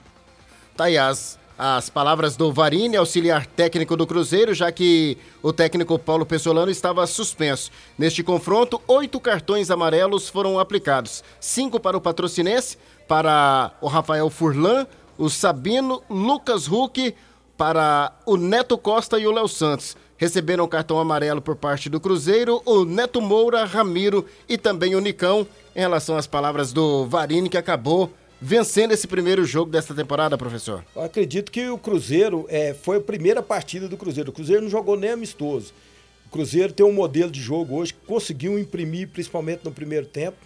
Tá 0.75 0.85
aí 0.85 0.97
as, 0.97 1.39
as 1.57 1.89
palavras 1.89 2.37
do 2.37 2.53
Varini, 2.53 2.95
auxiliar 2.95 3.47
técnico 3.47 3.97
do 3.97 4.05
Cruzeiro, 4.05 4.53
já 4.53 4.71
que 4.71 5.17
o 5.41 5.51
técnico 5.51 5.97
Paulo 5.97 6.25
Pessolano 6.25 6.69
estava 6.69 7.07
suspenso. 7.07 7.71
Neste 7.97 8.21
confronto, 8.21 8.79
oito 8.87 9.19
cartões 9.19 9.71
amarelos 9.71 10.29
foram 10.29 10.59
aplicados: 10.59 11.23
cinco 11.39 11.79
para 11.79 11.97
o 11.97 12.01
patrocinense, 12.01 12.77
para 13.07 13.71
o 13.81 13.87
Rafael 13.87 14.29
Furlan, 14.29 14.85
o 15.17 15.29
Sabino, 15.29 16.03
Lucas 16.09 16.67
Huck, 16.67 17.13
para 17.57 18.11
o 18.25 18.37
Neto 18.37 18.77
Costa 18.77 19.17
e 19.19 19.25
o 19.25 19.31
Léo 19.31 19.47
Santos. 19.47 19.95
Receberam 20.17 20.67
cartão 20.67 20.99
amarelo 20.99 21.41
por 21.41 21.55
parte 21.55 21.89
do 21.89 21.99
Cruzeiro, 21.99 22.61
o 22.65 22.85
Neto 22.85 23.21
Moura, 23.21 23.65
Ramiro 23.65 24.25
e 24.49 24.57
também 24.57 24.95
o 24.95 24.99
Nicão, 24.99 25.47
em 25.75 25.79
relação 25.79 26.17
às 26.17 26.27
palavras 26.27 26.73
do 26.73 27.05
Varini, 27.05 27.49
que 27.49 27.57
acabou 27.57 28.11
vencendo 28.41 28.91
esse 28.91 29.07
primeiro 29.07 29.45
jogo 29.45 29.71
desta 29.71 29.93
temporada, 29.93 30.37
professor? 30.37 30.83
Eu 30.95 31.03
acredito 31.03 31.51
que 31.51 31.69
o 31.69 31.77
Cruzeiro 31.77 32.45
é, 32.49 32.73
foi 32.73 32.97
a 32.97 33.01
primeira 33.01 33.41
partida 33.41 33.87
do 33.87 33.97
Cruzeiro. 33.97 34.29
O 34.29 34.33
Cruzeiro 34.33 34.63
não 34.63 34.69
jogou 34.69 34.97
nem 34.97 35.11
amistoso. 35.11 35.73
O 36.27 36.29
Cruzeiro 36.29 36.73
tem 36.73 36.85
um 36.85 36.91
modelo 36.91 37.31
de 37.31 37.41
jogo 37.41 37.75
hoje 37.75 37.93
que 37.93 38.05
conseguiu 38.05 38.59
imprimir, 38.59 39.09
principalmente 39.09 39.61
no 39.63 39.71
primeiro 39.71 40.05
tempo. 40.05 40.37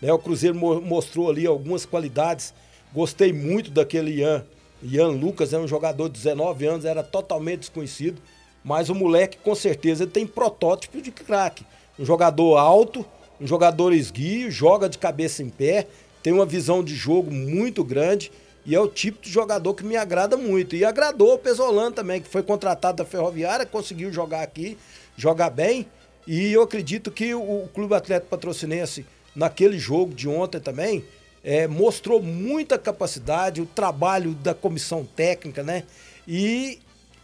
Né? 0.00 0.12
O 0.12 0.18
Cruzeiro 0.18 0.56
mo 0.56 0.80
mostrou 0.80 1.30
ali 1.30 1.46
algumas 1.46 1.84
qualidades. 1.84 2.54
Gostei 2.92 3.32
muito 3.32 3.70
daquele 3.70 4.20
Ian. 4.20 4.44
Ian 4.82 5.08
Lucas 5.08 5.52
é 5.52 5.58
um 5.58 5.66
jogador 5.66 6.08
de 6.08 6.14
19 6.14 6.66
anos, 6.66 6.84
era 6.84 7.02
totalmente 7.02 7.60
desconhecido. 7.60 8.20
Mas 8.64 8.88
o 8.88 8.94
moleque, 8.94 9.38
com 9.38 9.54
certeza, 9.54 10.06
tem 10.06 10.26
protótipo 10.26 11.00
de 11.00 11.10
craque. 11.10 11.64
Um 11.98 12.04
jogador 12.04 12.56
alto, 12.56 13.04
um 13.40 13.46
jogador 13.46 13.92
esguio, 13.92 14.50
joga 14.50 14.88
de 14.88 14.98
cabeça 14.98 15.42
em 15.42 15.48
pé, 15.48 15.86
tem 16.22 16.32
uma 16.32 16.46
visão 16.46 16.82
de 16.82 16.94
jogo 16.94 17.30
muito 17.30 17.82
grande 17.84 18.30
e 18.66 18.74
é 18.74 18.80
o 18.80 18.88
tipo 18.88 19.22
de 19.22 19.30
jogador 19.30 19.72
que 19.74 19.84
me 19.84 19.96
agrada 19.96 20.36
muito. 20.36 20.76
E 20.76 20.84
agradou 20.84 21.34
o 21.34 21.38
Pesolano 21.38 21.90
também, 21.90 22.20
que 22.20 22.28
foi 22.28 22.42
contratado 22.42 22.98
da 22.98 23.04
Ferroviária, 23.04 23.64
conseguiu 23.64 24.12
jogar 24.12 24.42
aqui, 24.42 24.76
jogar 25.16 25.50
bem. 25.50 25.86
E 26.26 26.52
eu 26.52 26.62
acredito 26.62 27.10
que 27.10 27.34
o 27.34 27.68
Clube 27.72 27.94
Atlético 27.94 28.28
Patrocinense, 28.28 29.06
naquele 29.38 29.78
jogo 29.78 30.12
de 30.12 30.28
ontem 30.28 30.58
também, 30.58 31.04
é, 31.44 31.68
mostrou 31.68 32.20
muita 32.20 32.76
capacidade, 32.76 33.62
o 33.62 33.66
trabalho 33.66 34.34
da 34.34 34.52
comissão 34.52 35.04
técnica, 35.04 35.62
né? 35.62 35.84
E, 36.26 36.80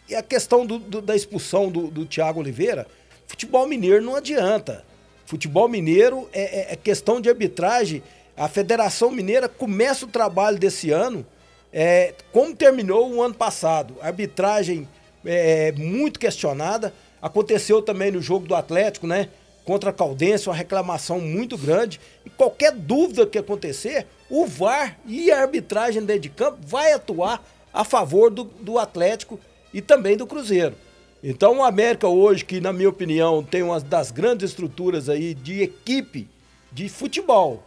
e 0.08 0.14
a 0.14 0.22
questão 0.22 0.64
do, 0.64 0.78
do, 0.78 1.02
da 1.02 1.16
expulsão 1.16 1.68
do, 1.68 1.88
do 1.88 2.06
Thiago 2.06 2.38
Oliveira, 2.38 2.86
futebol 3.26 3.66
mineiro 3.66 4.00
não 4.00 4.14
adianta. 4.14 4.84
Futebol 5.26 5.68
mineiro 5.68 6.28
é, 6.32 6.42
é, 6.42 6.72
é 6.74 6.76
questão 6.76 7.20
de 7.20 7.28
arbitragem. 7.28 8.00
A 8.36 8.48
Federação 8.48 9.10
Mineira 9.10 9.48
começa 9.48 10.04
o 10.04 10.08
trabalho 10.08 10.58
desse 10.58 10.90
ano 10.90 11.26
é, 11.72 12.14
como 12.30 12.54
terminou 12.54 13.12
o 13.12 13.22
ano 13.22 13.34
passado. 13.34 13.96
Arbitragem 14.00 14.86
é, 15.24 15.72
muito 15.72 16.20
questionada. 16.20 16.94
Aconteceu 17.20 17.82
também 17.82 18.12
no 18.12 18.22
jogo 18.22 18.46
do 18.46 18.54
Atlético, 18.54 19.06
né? 19.06 19.30
Contra 19.64 19.90
a 19.90 19.92
Caldense, 19.92 20.48
uma 20.48 20.54
reclamação 20.54 21.20
muito 21.20 21.56
grande. 21.56 22.00
E 22.24 22.30
qualquer 22.30 22.72
dúvida 22.72 23.26
que 23.26 23.38
acontecer, 23.38 24.06
o 24.28 24.46
VAR 24.46 24.98
e 25.06 25.30
a 25.30 25.40
arbitragem 25.40 26.04
dentro 26.04 26.22
de 26.22 26.28
campo 26.28 26.58
vai 26.62 26.92
atuar 26.92 27.42
a 27.72 27.82
favor 27.84 28.30
do, 28.30 28.44
do 28.44 28.78
Atlético 28.78 29.40
e 29.72 29.80
também 29.80 30.16
do 30.16 30.26
Cruzeiro. 30.26 30.76
Então 31.22 31.58
o 31.58 31.64
América 31.64 32.06
hoje, 32.06 32.44
que 32.44 32.60
na 32.60 32.72
minha 32.72 32.88
opinião 32.88 33.42
tem 33.42 33.62
uma 33.62 33.80
das 33.80 34.10
grandes 34.10 34.50
estruturas 34.50 35.08
aí 35.08 35.34
de 35.34 35.62
equipe 35.62 36.28
de 36.70 36.88
futebol, 36.88 37.62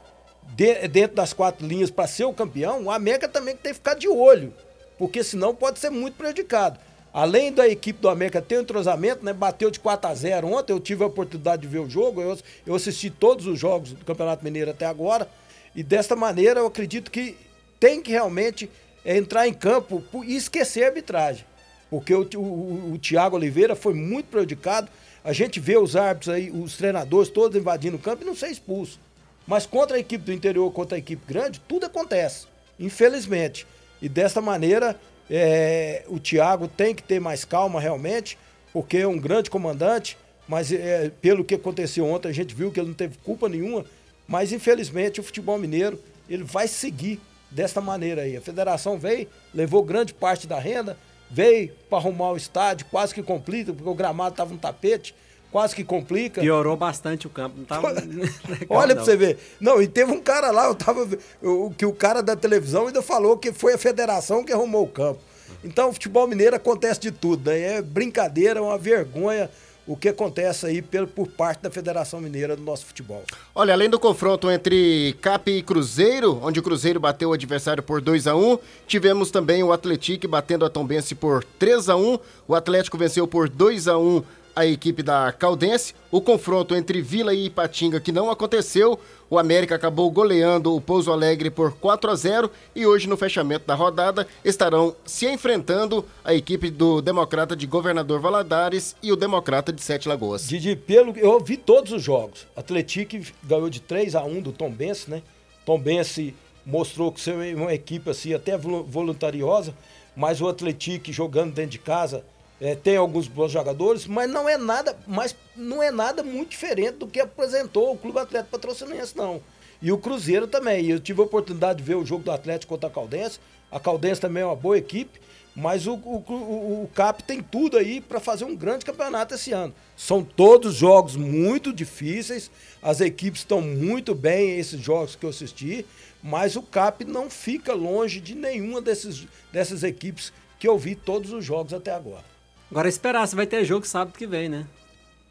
de, 0.55 0.87
dentro 0.87 1.15
das 1.15 1.33
quatro 1.33 1.65
linhas 1.65 1.89
para 1.89 2.07
ser 2.07 2.25
o 2.25 2.33
campeão, 2.33 2.83
o 2.83 2.91
América 2.91 3.27
também 3.27 3.55
tem 3.55 3.71
que 3.71 3.79
ficar 3.79 3.95
de 3.95 4.07
olho, 4.07 4.53
porque 4.97 5.23
senão 5.23 5.55
pode 5.55 5.79
ser 5.79 5.89
muito 5.89 6.15
prejudicado. 6.15 6.79
Além 7.17 7.51
da 7.51 7.67
equipe 7.67 7.99
do 7.99 8.09
América 8.09 8.41
ter 8.41 8.59
um 8.59 8.61
entrosamento, 8.61 9.25
né, 9.25 9.33
bateu 9.33 9.71
de 9.71 9.79
4 9.79 10.11
a 10.11 10.13
0 10.13 10.47
ontem, 10.47 10.71
eu 10.71 10.79
tive 10.79 11.03
a 11.03 11.07
oportunidade 11.07 11.63
de 11.63 11.67
ver 11.67 11.79
o 11.79 11.89
jogo, 11.89 12.21
eu, 12.21 12.37
eu 12.65 12.75
assisti 12.75 13.09
todos 13.09 13.47
os 13.47 13.57
jogos 13.59 13.93
do 13.93 14.05
Campeonato 14.05 14.43
Mineiro 14.43 14.69
até 14.69 14.85
agora, 14.85 15.27
e 15.75 15.81
desta 15.81 16.15
maneira 16.15 16.59
eu 16.59 16.67
acredito 16.67 17.09
que 17.09 17.35
tem 17.79 18.03
que 18.03 18.11
realmente 18.11 18.69
é, 19.03 19.17
entrar 19.17 19.47
em 19.47 19.53
campo 19.53 20.03
e 20.23 20.35
esquecer 20.35 20.83
a 20.83 20.87
arbitragem 20.87 21.43
porque 21.89 22.13
o, 22.13 22.27
o, 22.35 22.93
o 22.93 22.99
Thiago 22.99 23.35
Oliveira 23.35 23.75
foi 23.75 23.93
muito 23.93 24.27
prejudicado. 24.27 24.89
A 25.23 25.33
gente 25.33 25.59
vê 25.59 25.77
os 25.77 25.95
árbitros 25.95 26.33
aí, 26.35 26.51
os 26.51 26.77
treinadores 26.77 27.29
todos 27.29 27.57
invadindo 27.57 27.97
o 27.97 27.99
campo 27.99 28.23
e 28.23 28.25
não 28.25 28.35
ser 28.35 28.49
expulso. 28.49 28.99
Mas 29.45 29.65
contra 29.65 29.97
a 29.97 29.99
equipe 29.99 30.23
do 30.23 30.33
interior, 30.33 30.69
contra 30.71 30.97
a 30.97 30.99
equipe 30.99 31.21
grande, 31.25 31.61
tudo 31.67 31.85
acontece, 31.85 32.47
infelizmente. 32.79 33.65
E 34.01 34.09
desta 34.09 34.41
maneira, 34.41 34.99
é, 35.29 36.03
o 36.07 36.19
Thiago 36.19 36.67
tem 36.67 36.95
que 36.95 37.03
ter 37.03 37.19
mais 37.19 37.43
calma 37.43 37.79
realmente, 37.79 38.37
porque 38.71 38.97
é 38.97 39.07
um 39.07 39.17
grande 39.17 39.49
comandante, 39.49 40.17
mas 40.47 40.71
é, 40.71 41.11
pelo 41.21 41.43
que 41.43 41.55
aconteceu 41.55 42.05
ontem, 42.05 42.29
a 42.29 42.33
gente 42.33 42.55
viu 42.55 42.71
que 42.71 42.79
ele 42.79 42.87
não 42.87 42.95
teve 42.95 43.17
culpa 43.23 43.49
nenhuma, 43.49 43.85
mas 44.27 44.51
infelizmente 44.51 45.19
o 45.19 45.23
futebol 45.23 45.57
mineiro, 45.57 45.99
ele 46.29 46.43
vai 46.43 46.67
seguir 46.67 47.19
desta 47.49 47.81
maneira 47.81 48.23
aí. 48.23 48.35
A 48.35 48.41
federação 48.41 48.97
veio, 48.97 49.27
levou 49.53 49.83
grande 49.83 50.13
parte 50.13 50.47
da 50.47 50.59
renda, 50.59 50.97
veio 51.29 51.71
para 51.89 51.97
arrumar 51.97 52.31
o 52.31 52.37
estádio, 52.37 52.85
quase 52.89 53.13
que 53.13 53.23
complica, 53.23 53.73
porque 53.73 53.89
o 53.89 53.95
gramado 53.95 54.31
estava 54.31 54.51
no 54.51 54.59
tapete, 54.59 55.13
quase 55.51 55.75
que 55.75 55.83
complica. 55.83 56.41
Piorou 56.41 56.75
bastante 56.75 57.27
o 57.27 57.29
campo, 57.29 57.57
não 57.57 57.65
tava 57.65 57.93
Olha 58.69 58.95
para 58.95 59.03
você 59.03 59.15
ver. 59.15 59.37
Não, 59.59 59.81
e 59.81 59.87
teve 59.87 60.11
um 60.11 60.19
cara 60.19 60.51
lá, 60.51 60.65
eu 60.67 60.75
tava 60.75 61.07
eu, 61.41 61.73
que 61.77 61.85
o 61.85 61.93
cara 61.93 62.21
da 62.21 62.35
televisão 62.35 62.87
ainda 62.87 63.01
falou 63.01 63.37
que 63.37 63.51
foi 63.51 63.73
a 63.73 63.77
federação 63.77 64.43
que 64.43 64.53
arrumou 64.53 64.83
o 64.83 64.89
campo. 64.89 65.19
Então, 65.63 65.89
o 65.89 65.93
futebol 65.93 66.27
mineiro 66.27 66.55
acontece 66.55 66.99
de 66.99 67.11
tudo, 67.11 67.49
né? 67.49 67.77
É 67.77 67.81
brincadeira, 67.81 68.59
é 68.59 68.61
uma 68.61 68.77
vergonha 68.77 69.49
o 69.87 69.95
que 69.95 70.09
acontece 70.09 70.65
aí 70.65 70.81
por, 70.81 71.07
por 71.07 71.27
parte 71.29 71.61
da 71.61 71.71
Federação 71.71 72.19
Mineira 72.19 72.55
do 72.55 72.61
nosso 72.61 72.85
futebol. 72.85 73.23
Olha, 73.55 73.73
além 73.73 73.89
do 73.89 73.97
confronto 73.97 74.51
entre 74.51 75.15
Cap 75.21 75.49
e 75.49 75.63
Cruzeiro, 75.63 76.39
onde 76.43 76.59
o 76.59 76.63
Cruzeiro 76.63 76.99
bateu 76.99 77.29
o 77.29 77.33
adversário 77.33 77.81
por 77.81 78.01
2 78.01 78.27
a 78.27 78.35
1 78.35 78.59
tivemos 78.85 79.31
também 79.31 79.63
o 79.63 79.71
Atlético 79.71 80.27
batendo 80.27 80.65
a 80.65 80.69
Tombense 80.69 81.15
por 81.15 81.43
3 81.57 81.87
a 81.87 81.95
1 81.95 82.19
O 82.47 82.53
Atlético 82.53 82.97
venceu 82.97 83.25
por 83.25 83.47
2 83.47 83.87
a 83.87 83.97
1 83.97 84.23
a 84.57 84.65
equipe 84.65 85.03
da 85.03 85.31
Caldense. 85.31 85.93
O 86.09 86.19
confronto 86.19 86.75
entre 86.75 86.99
Vila 86.99 87.31
e 87.31 87.45
Ipatinga, 87.45 87.99
que 87.99 88.11
não 88.11 88.31
aconteceu, 88.31 88.99
o 89.29 89.37
América 89.37 89.75
acabou 89.75 90.09
goleando 90.09 90.75
o 90.75 90.81
Pouso 90.81 91.11
Alegre 91.11 91.51
por 91.51 91.73
4 91.73 92.09
a 92.09 92.15
0 92.15 92.51
e 92.75 92.83
hoje, 92.83 93.07
no 93.07 93.15
fechamento 93.15 93.67
da 93.67 93.75
rodada, 93.75 94.27
estarão 94.43 94.95
se 95.05 95.27
enfrentando 95.27 96.03
a 96.25 96.33
equipe 96.33 96.71
do 96.71 97.03
Democrata 97.03 97.55
de 97.55 97.67
Governador 97.67 98.19
Valadares 98.19 98.95
e 99.03 99.11
o 99.11 99.15
Democrata 99.15 99.71
de 99.71 99.79
Sete 99.79 100.09
Lagoas. 100.09 100.47
Didi, 100.47 100.75
pelo, 100.75 101.15
eu 101.15 101.39
vi 101.39 101.55
todos 101.55 101.91
os 101.91 102.01
jogos. 102.01 102.47
Atlético 102.55 103.17
ganhou 103.43 103.69
de 103.69 103.79
3 103.79 104.15
a 104.15 104.23
1 104.23 104.41
do 104.41 104.51
Tom 104.51 104.71
Bense, 104.71 105.07
né? 105.07 105.21
Tom 105.67 105.77
Bense 105.77 106.33
mostrou 106.65 107.11
que 107.11 107.29
é 107.29 107.53
uma 107.55 107.75
equipe 107.75 108.09
assim, 108.09 108.33
até 108.33 108.57
voluntariosa, 108.57 109.75
mas 110.15 110.41
o 110.41 110.47
Atlético 110.47 111.13
jogando 111.13 111.53
dentro 111.53 111.71
de 111.71 111.79
casa 111.79 112.25
é, 112.59 112.75
tem 112.75 112.97
alguns 112.97 113.27
bons 113.27 113.51
jogadores, 113.51 114.07
mas 114.07 114.29
não 114.29 114.49
é 114.49 114.57
nada, 114.57 114.97
mas 115.05 115.35
não 115.55 115.81
é 115.81 115.91
nada 115.91 116.23
muito 116.23 116.49
diferente 116.49 116.97
do 116.97 117.07
que 117.07 117.19
apresentou 117.19 117.93
o 117.93 117.97
Clube 117.97 118.19
Atlético 118.19 118.51
Patrocinense, 118.51 119.15
não. 119.15 119.41
E 119.81 119.91
o 119.91 119.97
Cruzeiro 119.97 120.47
também. 120.47 120.87
Eu 120.87 120.99
tive 120.99 121.21
a 121.21 121.25
oportunidade 121.25 121.77
de 121.79 121.83
ver 121.83 121.95
o 121.95 122.05
jogo 122.05 122.23
do 122.23 122.31
Atlético 122.31 122.73
contra 122.73 122.89
a 122.89 122.91
Caldense. 122.91 123.39
A 123.71 123.79
Caldense 123.79 124.19
também 124.19 124.41
é 124.41 124.45
uma 124.45 124.55
boa 124.55 124.77
equipe, 124.77 125.19
mas 125.55 125.85
o, 125.85 125.93
o, 125.93 126.23
o, 126.27 126.83
o 126.83 126.89
CAP 126.95 127.21
tem 127.23 127.43
tudo 127.43 127.77
aí 127.77 128.01
para 128.01 128.19
fazer 128.19 128.45
um 128.45 128.55
grande 128.55 128.85
campeonato 128.85 129.35
esse 129.35 129.51
ano. 129.51 129.73
São 129.95 130.23
todos 130.23 130.75
jogos 130.75 131.15
muito 131.15 131.71
difíceis, 131.71 132.49
as 132.81 133.01
equipes 133.01 133.41
estão 133.41 133.61
muito 133.61 134.15
bem 134.15 134.57
esses 134.57 134.79
jogos 134.79 135.15
que 135.15 135.25
eu 135.25 135.29
assisti, 135.29 135.85
mas 136.23 136.55
o 136.55 136.61
CAP 136.61 137.03
não 137.05 137.29
fica 137.29 137.73
longe 137.73 138.19
de 138.19 138.33
nenhuma 138.33 138.81
desses, 138.81 139.27
dessas 139.51 139.83
equipes 139.83 140.31
que 140.59 140.67
eu 140.67 140.77
vi 140.77 140.95
todos 140.95 141.31
os 141.33 141.43
jogos 141.43 141.73
até 141.73 141.91
agora. 141.91 142.36
Agora 142.69 142.89
esperar, 142.89 143.27
se 143.27 143.35
vai 143.35 143.47
ter 143.47 143.63
jogo 143.63 143.85
sábado 143.85 144.17
que 144.17 144.27
vem, 144.27 144.49
né? 144.49 144.65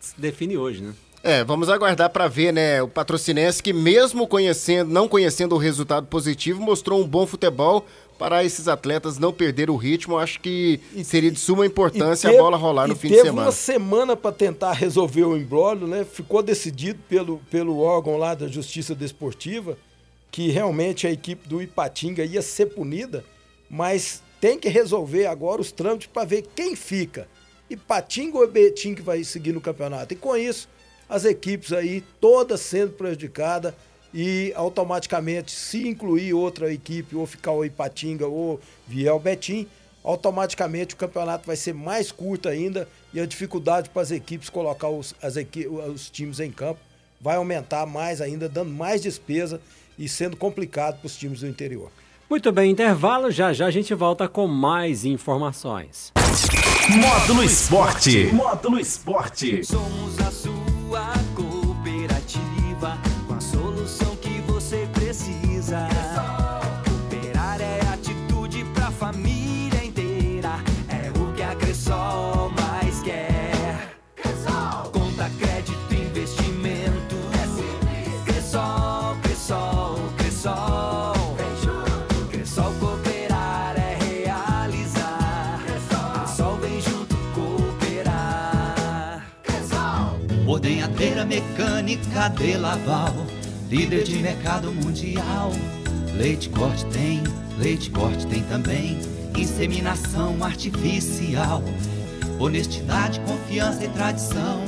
Se 0.01 0.19
define 0.19 0.57
hoje, 0.57 0.83
né? 0.83 0.95
É, 1.23 1.43
vamos 1.43 1.69
aguardar 1.69 2.11
para 2.11 2.29
ver, 2.29 2.53
né? 2.53 2.81
O 2.83 2.89
patrocinense 2.89 3.63
que 3.63 3.73
mesmo 3.73 4.29
conhecendo, 4.29 4.93
não 4.93 5.09
conhecendo 5.09 5.55
o 5.55 5.59
resultado 5.59 6.07
positivo, 6.07 6.63
mostrou 6.63 7.03
um 7.03 7.07
bom 7.07 7.27
futebol 7.27 7.85
para 8.17 8.45
esses 8.45 8.69
atletas 8.69 9.19
não 9.19 9.33
perder 9.33 9.69
o 9.69 9.77
ritmo. 9.77 10.19
Acho 10.19 10.41
que 10.41 10.81
seria 11.05 11.31
de 11.31 11.39
suma 11.39 11.67
importância 11.67 12.31
teve, 12.31 12.41
a 12.41 12.43
bola 12.43 12.57
rolar 12.57 12.87
no 12.87 12.95
fim 12.95 13.09
de 13.09 13.15
semana. 13.17 13.33
Teve 13.33 13.45
uma 13.45 13.53
semana 13.53 14.17
para 14.17 14.33
tentar 14.33 14.73
resolver 14.73 15.25
o 15.25 15.37
embrólio, 15.37 15.87
né? 15.87 16.05
Ficou 16.05 16.43
decidido 16.43 17.01
pelo, 17.09 17.39
pelo 17.51 17.81
órgão 17.81 18.17
lá 18.17 18.35
da 18.35 18.47
Justiça 18.47 18.95
Desportiva 18.95 19.77
que 20.37 20.51
realmente 20.51 21.07
a 21.07 21.11
equipe 21.11 21.49
do 21.49 21.63
Ipatinga 21.63 22.23
ia 22.23 22.43
ser 22.43 22.67
punida, 22.67 23.25
mas 23.71 24.23
tem 24.47 24.61
que 24.61 24.69
resolver 24.69 25.27
agora 25.27 25.61
os 25.61 25.73
trâmites 25.73 26.07
para 26.07 26.25
ver 26.25 26.47
quem 26.55 26.77
fica. 26.77 27.27
E 27.69 27.77
Patinga 27.77 28.39
ou 28.39 28.47
Betim 28.47 28.95
que 28.95 29.03
vai 29.03 29.25
seguir 29.25 29.53
no 29.53 29.61
campeonato. 29.61 30.15
E 30.15 30.17
com 30.17 30.37
isso, 30.37 30.69
as 31.09 31.25
equipes 31.25 31.73
aí 31.73 32.05
todas 32.21 32.61
sendo 32.61 32.93
prejudicadas 32.93 33.75
e 34.15 34.53
automaticamente, 34.55 35.51
se 35.51 35.89
incluir 35.89 36.33
outra 36.33 36.73
equipe, 36.73 37.17
ou 37.17 37.27
ficar 37.27 37.51
o 37.51 37.65
Ipatinga 37.65 38.29
ou 38.29 38.61
vier 38.87 39.13
o 39.13 39.19
Betim, 39.19 39.67
automaticamente 40.05 40.95
o 40.95 40.97
campeonato 40.97 41.45
vai 41.45 41.57
ser 41.57 41.75
mais 41.75 42.13
curto 42.13 42.49
ainda 42.49 42.89
e 43.13 43.19
a 43.19 43.27
dificuldade 43.27 43.91
para 43.91 44.03
as 44.03 44.13
equipes 44.13 44.49
colocar 44.49 44.91
os, 44.91 45.13
as 45.21 45.37
equi 45.37 45.67
os 45.67 46.09
times 46.09 46.39
em 46.39 46.53
campo 46.53 46.79
vai 47.21 47.35
aumentar 47.35 47.85
mais 47.85 48.21
ainda, 48.21 48.49
dando 48.49 48.71
mais 48.71 49.03
despesa 49.03 49.61
e 49.99 50.09
sendo 50.09 50.37
complicado 50.37 51.01
para 51.01 51.07
os 51.07 51.17
times 51.17 51.41
do 51.41 51.49
interior. 51.49 51.91
Muito 52.29 52.51
bem, 52.51 52.73
intervalo. 52.73 53.31
Já 53.31 53.53
já 53.53 53.67
a 53.67 53.71
gente 53.71 53.95
volta 53.95 54.27
com 54.29 54.49
mais 54.49 55.05
informações. 55.05 56.13
Módulo 56.89 57.45
Esporte. 57.45 58.27
Módulo 58.33 58.81
Esporte. 58.81 59.65
Somos 59.65 60.19
a 60.21 60.31
mecânica 91.87 92.29
de 92.31 92.57
Laval, 92.57 93.15
líder 93.71 94.03
de 94.03 94.19
mercado 94.19 94.73
mundial. 94.73 95.53
Leite 96.17 96.49
corte 96.49 96.85
tem, 96.87 97.23
leite 97.59 97.91
corte 97.91 98.27
tem 98.27 98.43
também. 98.43 98.99
Inseminação 99.39 100.43
artificial, 100.43 101.63
honestidade, 102.41 103.21
confiança 103.21 103.85
e 103.85 103.89
tradição. 103.89 104.65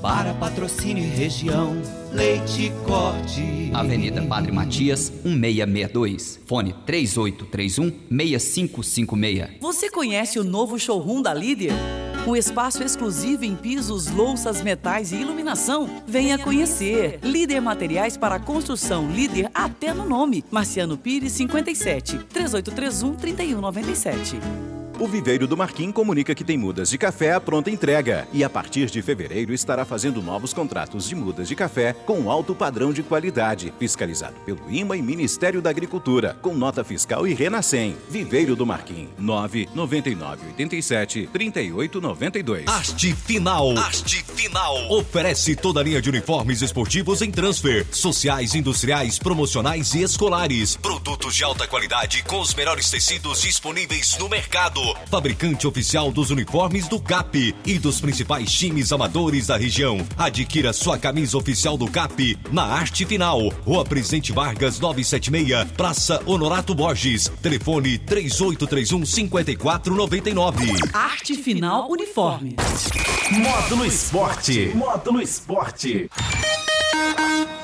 Para 0.00 0.32
patrocínio 0.34 1.04
e 1.04 1.08
região, 1.08 1.76
leite 2.10 2.72
corte. 2.86 3.70
Avenida 3.74 4.22
Padre 4.22 4.50
Matias, 4.50 5.12
1662. 5.24 6.40
Fone 6.46 6.74
3831-6556. 6.86 9.60
Você 9.60 9.90
conhece 9.90 10.38
o 10.38 10.44
novo 10.44 10.78
showroom 10.78 11.20
da 11.20 11.34
Líder? 11.34 11.74
Um 12.26 12.34
espaço 12.34 12.82
exclusivo 12.82 13.44
em 13.44 13.54
pisos, 13.54 14.06
louças, 14.10 14.62
metais 14.62 15.12
e 15.12 15.16
iluminação. 15.16 16.02
Venha 16.06 16.38
conhecer. 16.38 17.18
Líder 17.22 17.60
Materiais 17.60 18.16
para 18.16 18.40
Construção. 18.40 19.10
Líder 19.10 19.50
até 19.52 19.92
no 19.92 20.08
nome. 20.08 20.42
Marciano 20.50 20.96
Pires, 20.96 21.32
57. 21.32 22.18
3831 22.32 23.14
3197. 23.14 24.38
O 24.98 25.08
Viveiro 25.08 25.48
do 25.48 25.56
Marquim 25.56 25.90
comunica 25.90 26.36
que 26.36 26.44
tem 26.44 26.56
mudas 26.56 26.88
de 26.88 26.96
café 26.96 27.32
à 27.32 27.40
pronta 27.40 27.68
entrega 27.68 28.28
e 28.32 28.44
a 28.44 28.48
partir 28.48 28.86
de 28.86 29.02
fevereiro 29.02 29.52
estará 29.52 29.84
fazendo 29.84 30.22
novos 30.22 30.54
contratos 30.54 31.08
de 31.08 31.16
mudas 31.16 31.48
de 31.48 31.56
café 31.56 31.92
com 31.92 32.30
alto 32.30 32.54
padrão 32.54 32.92
de 32.92 33.02
qualidade, 33.02 33.74
fiscalizado 33.76 34.36
pelo 34.46 34.70
IMA 34.70 34.96
e 34.96 35.02
Ministério 35.02 35.60
da 35.60 35.68
Agricultura, 35.68 36.38
com 36.40 36.54
nota 36.54 36.84
fiscal 36.84 37.26
e 37.26 37.34
Renascem. 37.34 37.96
Viveiro 38.08 38.54
do 38.54 38.64
Marquim, 38.64 39.08
999 39.18 40.46
87 40.50 41.28
3892. 41.32 42.68
Haste 42.68 43.14
Final. 43.14 43.76
Haste 43.76 44.22
Final. 44.22 44.92
Oferece 44.92 45.56
toda 45.56 45.80
a 45.80 45.82
linha 45.82 46.00
de 46.00 46.08
uniformes 46.08 46.62
esportivos 46.62 47.20
em 47.20 47.32
transfer, 47.32 47.84
sociais, 47.90 48.54
industriais, 48.54 49.18
promocionais 49.18 49.92
e 49.94 50.02
escolares. 50.02 50.76
Produtos 50.76 51.34
de 51.34 51.42
alta 51.42 51.66
qualidade 51.66 52.22
com 52.22 52.40
os 52.40 52.54
melhores 52.54 52.88
tecidos 52.88 53.42
disponíveis 53.42 54.16
no 54.18 54.28
mercado. 54.28 54.83
Fabricante 55.10 55.66
oficial 55.66 56.10
dos 56.10 56.30
uniformes 56.30 56.88
do 56.88 57.00
CAP 57.00 57.54
e 57.64 57.78
dos 57.78 58.00
principais 58.00 58.52
times 58.52 58.92
amadores 58.92 59.46
da 59.46 59.56
região. 59.56 59.98
Adquira 60.18 60.72
sua 60.72 60.98
camisa 60.98 61.38
oficial 61.38 61.76
do 61.76 61.90
CAP 61.90 62.36
na 62.50 62.64
Arte 62.64 63.06
Final. 63.06 63.48
Rua 63.64 63.84
Presidente 63.84 64.32
Vargas 64.32 64.80
976, 64.80 65.72
Praça 65.72 66.22
Honorato 66.26 66.74
Borges. 66.74 67.30
Telefone 67.40 67.98
3831 67.98 69.06
5499. 69.06 70.72
Arte 70.92 71.34
Final 71.34 71.90
Uniforme. 71.90 72.56
Módulo 73.30 73.86
Esporte. 73.86 74.72
Módulo 74.74 75.20
Esporte. 75.20 76.10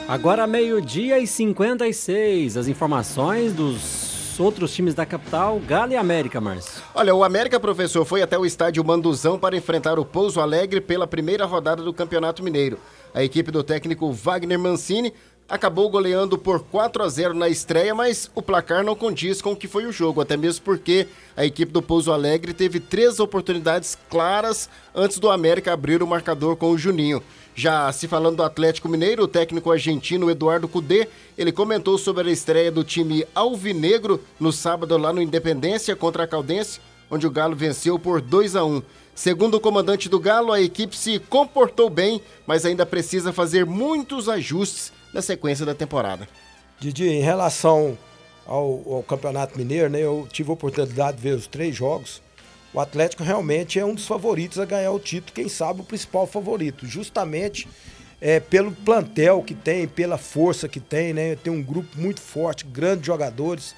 Agora 0.08 0.46
meio-dia 0.46 1.20
e 1.20 1.26
56, 1.26 2.56
as 2.56 2.66
informações 2.66 3.52
dos 3.52 3.99
outros 4.40 4.74
times 4.74 4.94
da 4.94 5.06
capital, 5.06 5.60
Galo 5.60 5.92
e 5.92 5.96
América, 5.96 6.40
Márcio. 6.40 6.82
Olha, 6.94 7.14
o 7.14 7.22
América, 7.22 7.60
professor, 7.60 8.04
foi 8.04 8.22
até 8.22 8.38
o 8.38 8.46
estádio 8.46 8.84
Manduzão 8.84 9.38
para 9.38 9.56
enfrentar 9.56 9.98
o 9.98 10.04
Pouso 10.04 10.40
Alegre 10.40 10.80
pela 10.80 11.06
primeira 11.06 11.44
rodada 11.44 11.82
do 11.82 11.92
Campeonato 11.92 12.42
Mineiro. 12.42 12.78
A 13.14 13.22
equipe 13.22 13.50
do 13.50 13.62
técnico 13.62 14.12
Wagner 14.12 14.58
Mancini 14.58 15.12
acabou 15.48 15.90
goleando 15.90 16.38
por 16.38 16.60
4 16.60 17.02
a 17.02 17.08
0 17.08 17.34
na 17.34 17.48
estreia, 17.48 17.92
mas 17.92 18.30
o 18.34 18.40
placar 18.40 18.84
não 18.84 18.94
condiz 18.94 19.42
com 19.42 19.52
o 19.52 19.56
que 19.56 19.66
foi 19.66 19.84
o 19.84 19.92
jogo, 19.92 20.20
até 20.20 20.36
mesmo 20.36 20.64
porque 20.64 21.08
a 21.36 21.44
equipe 21.44 21.72
do 21.72 21.82
Pouso 21.82 22.12
Alegre 22.12 22.54
teve 22.54 22.78
três 22.78 23.18
oportunidades 23.18 23.98
claras 24.08 24.70
antes 24.94 25.18
do 25.18 25.28
América 25.28 25.72
abrir 25.72 26.02
o 26.02 26.06
marcador 26.06 26.54
com 26.56 26.70
o 26.70 26.78
Juninho. 26.78 27.20
Já 27.60 27.92
se 27.92 28.08
falando 28.08 28.36
do 28.36 28.42
Atlético 28.42 28.88
Mineiro, 28.88 29.24
o 29.24 29.28
técnico 29.28 29.70
argentino 29.70 30.30
Eduardo 30.30 30.66
Cudê, 30.66 31.06
ele 31.36 31.52
comentou 31.52 31.98
sobre 31.98 32.26
a 32.26 32.32
estreia 32.32 32.72
do 32.72 32.82
time 32.82 33.22
alvinegro 33.34 34.18
no 34.40 34.50
sábado 34.50 34.96
lá 34.96 35.12
no 35.12 35.20
Independência 35.20 35.94
contra 35.94 36.24
a 36.24 36.26
Caldense, 36.26 36.80
onde 37.10 37.26
o 37.26 37.30
Galo 37.30 37.54
venceu 37.54 37.98
por 37.98 38.22
2 38.22 38.56
a 38.56 38.64
1. 38.64 38.82
Segundo 39.14 39.58
o 39.58 39.60
comandante 39.60 40.08
do 40.08 40.18
Galo, 40.18 40.54
a 40.54 40.60
equipe 40.62 40.96
se 40.96 41.18
comportou 41.18 41.90
bem, 41.90 42.22
mas 42.46 42.64
ainda 42.64 42.86
precisa 42.86 43.30
fazer 43.30 43.66
muitos 43.66 44.26
ajustes 44.26 44.90
na 45.12 45.20
sequência 45.20 45.66
da 45.66 45.74
temporada. 45.74 46.26
Didi, 46.78 47.08
em 47.08 47.20
relação 47.20 47.98
ao, 48.46 48.82
ao 48.90 49.02
Campeonato 49.02 49.58
Mineiro, 49.58 49.90
né, 49.90 50.00
eu 50.00 50.26
tive 50.32 50.48
a 50.48 50.54
oportunidade 50.54 51.18
de 51.18 51.22
ver 51.24 51.34
os 51.34 51.46
três 51.46 51.76
jogos. 51.76 52.22
O 52.72 52.78
Atlético 52.78 53.24
realmente 53.24 53.78
é 53.78 53.84
um 53.84 53.94
dos 53.94 54.06
favoritos 54.06 54.58
a 54.58 54.64
ganhar 54.64 54.92
o 54.92 55.00
título, 55.00 55.32
quem 55.34 55.48
sabe 55.48 55.80
o 55.80 55.84
principal 55.84 56.26
favorito, 56.26 56.86
justamente 56.86 57.66
é, 58.20 58.38
pelo 58.38 58.70
plantel 58.70 59.42
que 59.42 59.54
tem, 59.54 59.88
pela 59.88 60.18
força 60.18 60.68
que 60.68 60.78
tem, 60.78 61.12
né? 61.12 61.36
Tem 61.36 61.52
um 61.52 61.62
grupo 61.62 61.98
muito 61.98 62.20
forte, 62.20 62.64
grandes 62.64 63.06
jogadores, 63.06 63.74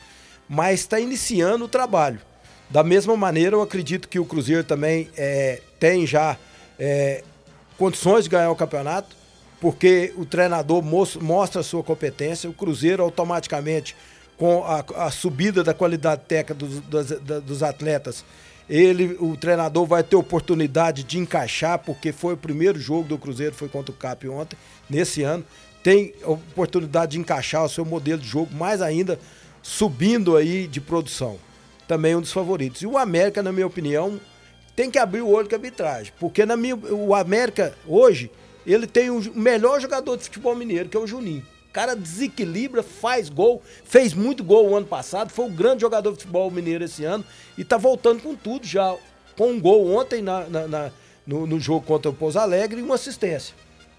mas 0.48 0.80
está 0.80 1.00
iniciando 1.00 1.64
o 1.64 1.68
trabalho. 1.68 2.20
Da 2.68 2.82
mesma 2.82 3.16
maneira, 3.16 3.56
eu 3.56 3.62
acredito 3.62 4.08
que 4.08 4.18
o 4.18 4.24
Cruzeiro 4.24 4.64
também 4.64 5.08
é, 5.16 5.60
tem 5.78 6.06
já 6.06 6.36
é, 6.78 7.22
condições 7.78 8.24
de 8.24 8.30
ganhar 8.30 8.50
o 8.50 8.56
campeonato, 8.56 9.16
porque 9.60 10.12
o 10.16 10.26
treinador 10.26 10.82
mostra 10.82 11.60
a 11.60 11.64
sua 11.64 11.82
competência, 11.82 12.50
o 12.50 12.52
Cruzeiro 12.52 13.02
automaticamente, 13.02 13.94
com 14.36 14.64
a, 14.64 14.84
a 15.06 15.10
subida 15.10 15.62
da 15.62 15.72
qualidade 15.72 16.22
técnica 16.26 16.54
dos, 16.54 16.80
dos, 16.80 17.06
dos 17.42 17.62
atletas, 17.62 18.24
ele, 18.68 19.16
o 19.20 19.36
treinador 19.36 19.86
vai 19.86 20.02
ter 20.02 20.16
oportunidade 20.16 21.02
de 21.02 21.18
encaixar, 21.18 21.78
porque 21.78 22.12
foi 22.12 22.34
o 22.34 22.36
primeiro 22.36 22.78
jogo 22.78 23.08
do 23.08 23.18
Cruzeiro, 23.18 23.54
foi 23.54 23.68
contra 23.68 23.92
o 23.92 23.96
Cap 23.96 24.26
ontem, 24.28 24.56
nesse 24.88 25.22
ano. 25.22 25.44
Tem 25.82 26.14
oportunidade 26.24 27.12
de 27.12 27.18
encaixar 27.18 27.64
o 27.64 27.68
seu 27.68 27.84
modelo 27.84 28.20
de 28.20 28.28
jogo, 28.28 28.54
mais 28.54 28.80
ainda 28.80 29.18
subindo 29.62 30.36
aí 30.36 30.66
de 30.66 30.80
produção. 30.80 31.38
Também 31.88 32.14
um 32.14 32.20
dos 32.20 32.32
favoritos. 32.32 32.82
E 32.82 32.86
o 32.86 32.96
América, 32.96 33.42
na 33.42 33.52
minha 33.52 33.66
opinião, 33.66 34.20
tem 34.76 34.90
que 34.90 34.98
abrir 34.98 35.22
o 35.22 35.28
olho 35.28 35.48
com 35.48 35.54
a 35.54 35.58
arbitragem. 35.58 36.12
Porque 36.18 36.46
na 36.46 36.56
minha, 36.56 36.76
o 36.76 37.14
América, 37.14 37.74
hoje, 37.86 38.30
ele 38.64 38.86
tem 38.86 39.10
o 39.10 39.20
melhor 39.34 39.80
jogador 39.80 40.16
de 40.16 40.24
futebol 40.24 40.54
mineiro, 40.54 40.88
que 40.88 40.96
é 40.96 41.00
o 41.00 41.06
Juninho 41.06 41.44
cara 41.72 41.96
desequilibra, 41.96 42.82
faz 42.82 43.28
gol, 43.28 43.62
fez 43.84 44.12
muito 44.12 44.44
gol 44.44 44.70
o 44.70 44.76
ano 44.76 44.86
passado, 44.86 45.30
foi 45.30 45.46
o 45.46 45.50
grande 45.50 45.80
jogador 45.80 46.12
de 46.12 46.18
futebol 46.18 46.50
mineiro 46.50 46.84
esse 46.84 47.04
ano 47.04 47.24
e 47.56 47.64
tá 47.64 47.76
voltando 47.76 48.22
com 48.22 48.34
tudo 48.34 48.66
já. 48.66 48.94
Com 49.36 49.52
um 49.52 49.60
gol 49.60 49.94
ontem 49.96 50.20
na, 50.20 50.44
na, 50.44 50.68
na 50.68 50.92
no, 51.26 51.46
no, 51.46 51.58
jogo 51.58 51.86
contra 51.86 52.10
o 52.10 52.14
Pouso 52.14 52.38
Alegre 52.38 52.80
e 52.80 52.82
uma 52.82 52.96
assistência. 52.96 53.54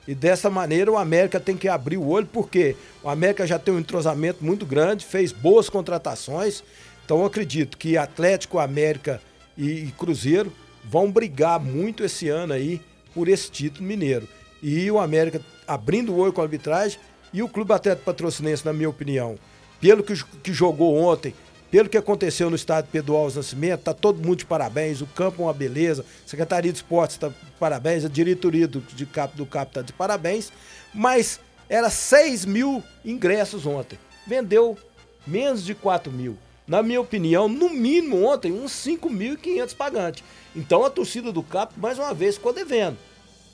E 0.07 0.13
dessa 0.13 0.49
maneira 0.49 0.91
o 0.91 0.97
América 0.97 1.39
tem 1.39 1.57
que 1.57 1.67
abrir 1.67 1.97
o 1.97 2.07
olho, 2.07 2.27
porque 2.31 2.75
o 3.01 3.09
América 3.09 3.47
já 3.47 3.57
tem 3.57 3.73
um 3.73 3.79
entrosamento 3.79 4.43
muito 4.43 4.65
grande, 4.65 5.05
fez 5.05 5.31
boas 5.31 5.69
contratações. 5.69 6.63
Então 7.03 7.25
acredito 7.25 7.77
que 7.77 7.97
Atlético, 7.97 8.59
América 8.59 9.19
e, 9.57 9.85
e 9.85 9.91
Cruzeiro 9.97 10.53
vão 10.83 11.11
brigar 11.11 11.59
muito 11.59 12.03
esse 12.03 12.29
ano 12.29 12.53
aí 12.53 12.81
por 13.13 13.27
esse 13.27 13.49
título 13.49 13.87
mineiro. 13.87 14.27
E 14.61 14.89
o 14.91 14.99
América 14.99 15.41
abrindo 15.67 16.13
o 16.13 16.17
olho 16.17 16.33
com 16.33 16.41
a 16.41 16.43
arbitragem 16.43 16.99
e 17.33 17.41
o 17.41 17.49
Clube 17.49 17.73
Atlético 17.73 18.05
Patrocinense, 18.05 18.65
na 18.65 18.71
minha 18.71 18.89
opinião, 18.89 19.35
pelo 19.81 20.03
que, 20.03 20.13
que 20.41 20.53
jogou 20.53 20.95
ontem, 20.95 21.33
pelo 21.71 21.89
que 21.89 21.97
aconteceu 21.97 22.51
no 22.51 22.55
estádio 22.55 22.91
Pedro 22.91 23.15
Alves 23.15 23.35
Nascimento, 23.35 23.81
tá 23.81 23.93
todo 23.95 24.23
mundo 24.23 24.37
de 24.37 24.45
parabéns, 24.45 25.01
o 25.01 25.07
campo 25.07 25.41
é 25.41 25.45
uma 25.45 25.53
beleza, 25.53 26.05
a 26.23 26.29
Secretaria 26.29 26.71
de 26.71 26.77
Esportes 26.77 27.15
está 27.15 27.29
de 27.29 27.35
parabéns, 27.59 28.05
a 28.05 28.07
diretoria 28.07 28.67
do, 28.67 28.79
de 28.79 29.07
cap, 29.07 29.35
do 29.35 29.45
CAP 29.45 29.69
está 29.69 29.81
de 29.81 29.91
parabéns, 29.91 30.53
mas 30.93 31.39
era 31.67 31.89
6 31.89 32.45
mil 32.45 32.83
ingressos 33.03 33.65
ontem. 33.65 33.97
Vendeu 34.27 34.77
menos 35.25 35.65
de 35.65 35.73
4 35.73 36.11
mil. 36.11 36.37
Na 36.67 36.83
minha 36.83 37.01
opinião, 37.01 37.49
no 37.49 37.69
mínimo 37.69 38.23
ontem, 38.23 38.51
uns 38.51 38.71
5.500 38.71 39.75
pagantes. 39.75 40.23
Então 40.55 40.85
a 40.85 40.89
torcida 40.89 41.31
do 41.31 41.41
CAP, 41.41 41.73
mais 41.77 41.97
uma 41.97 42.13
vez, 42.13 42.35
ficou 42.35 42.53
devendo. 42.53 42.97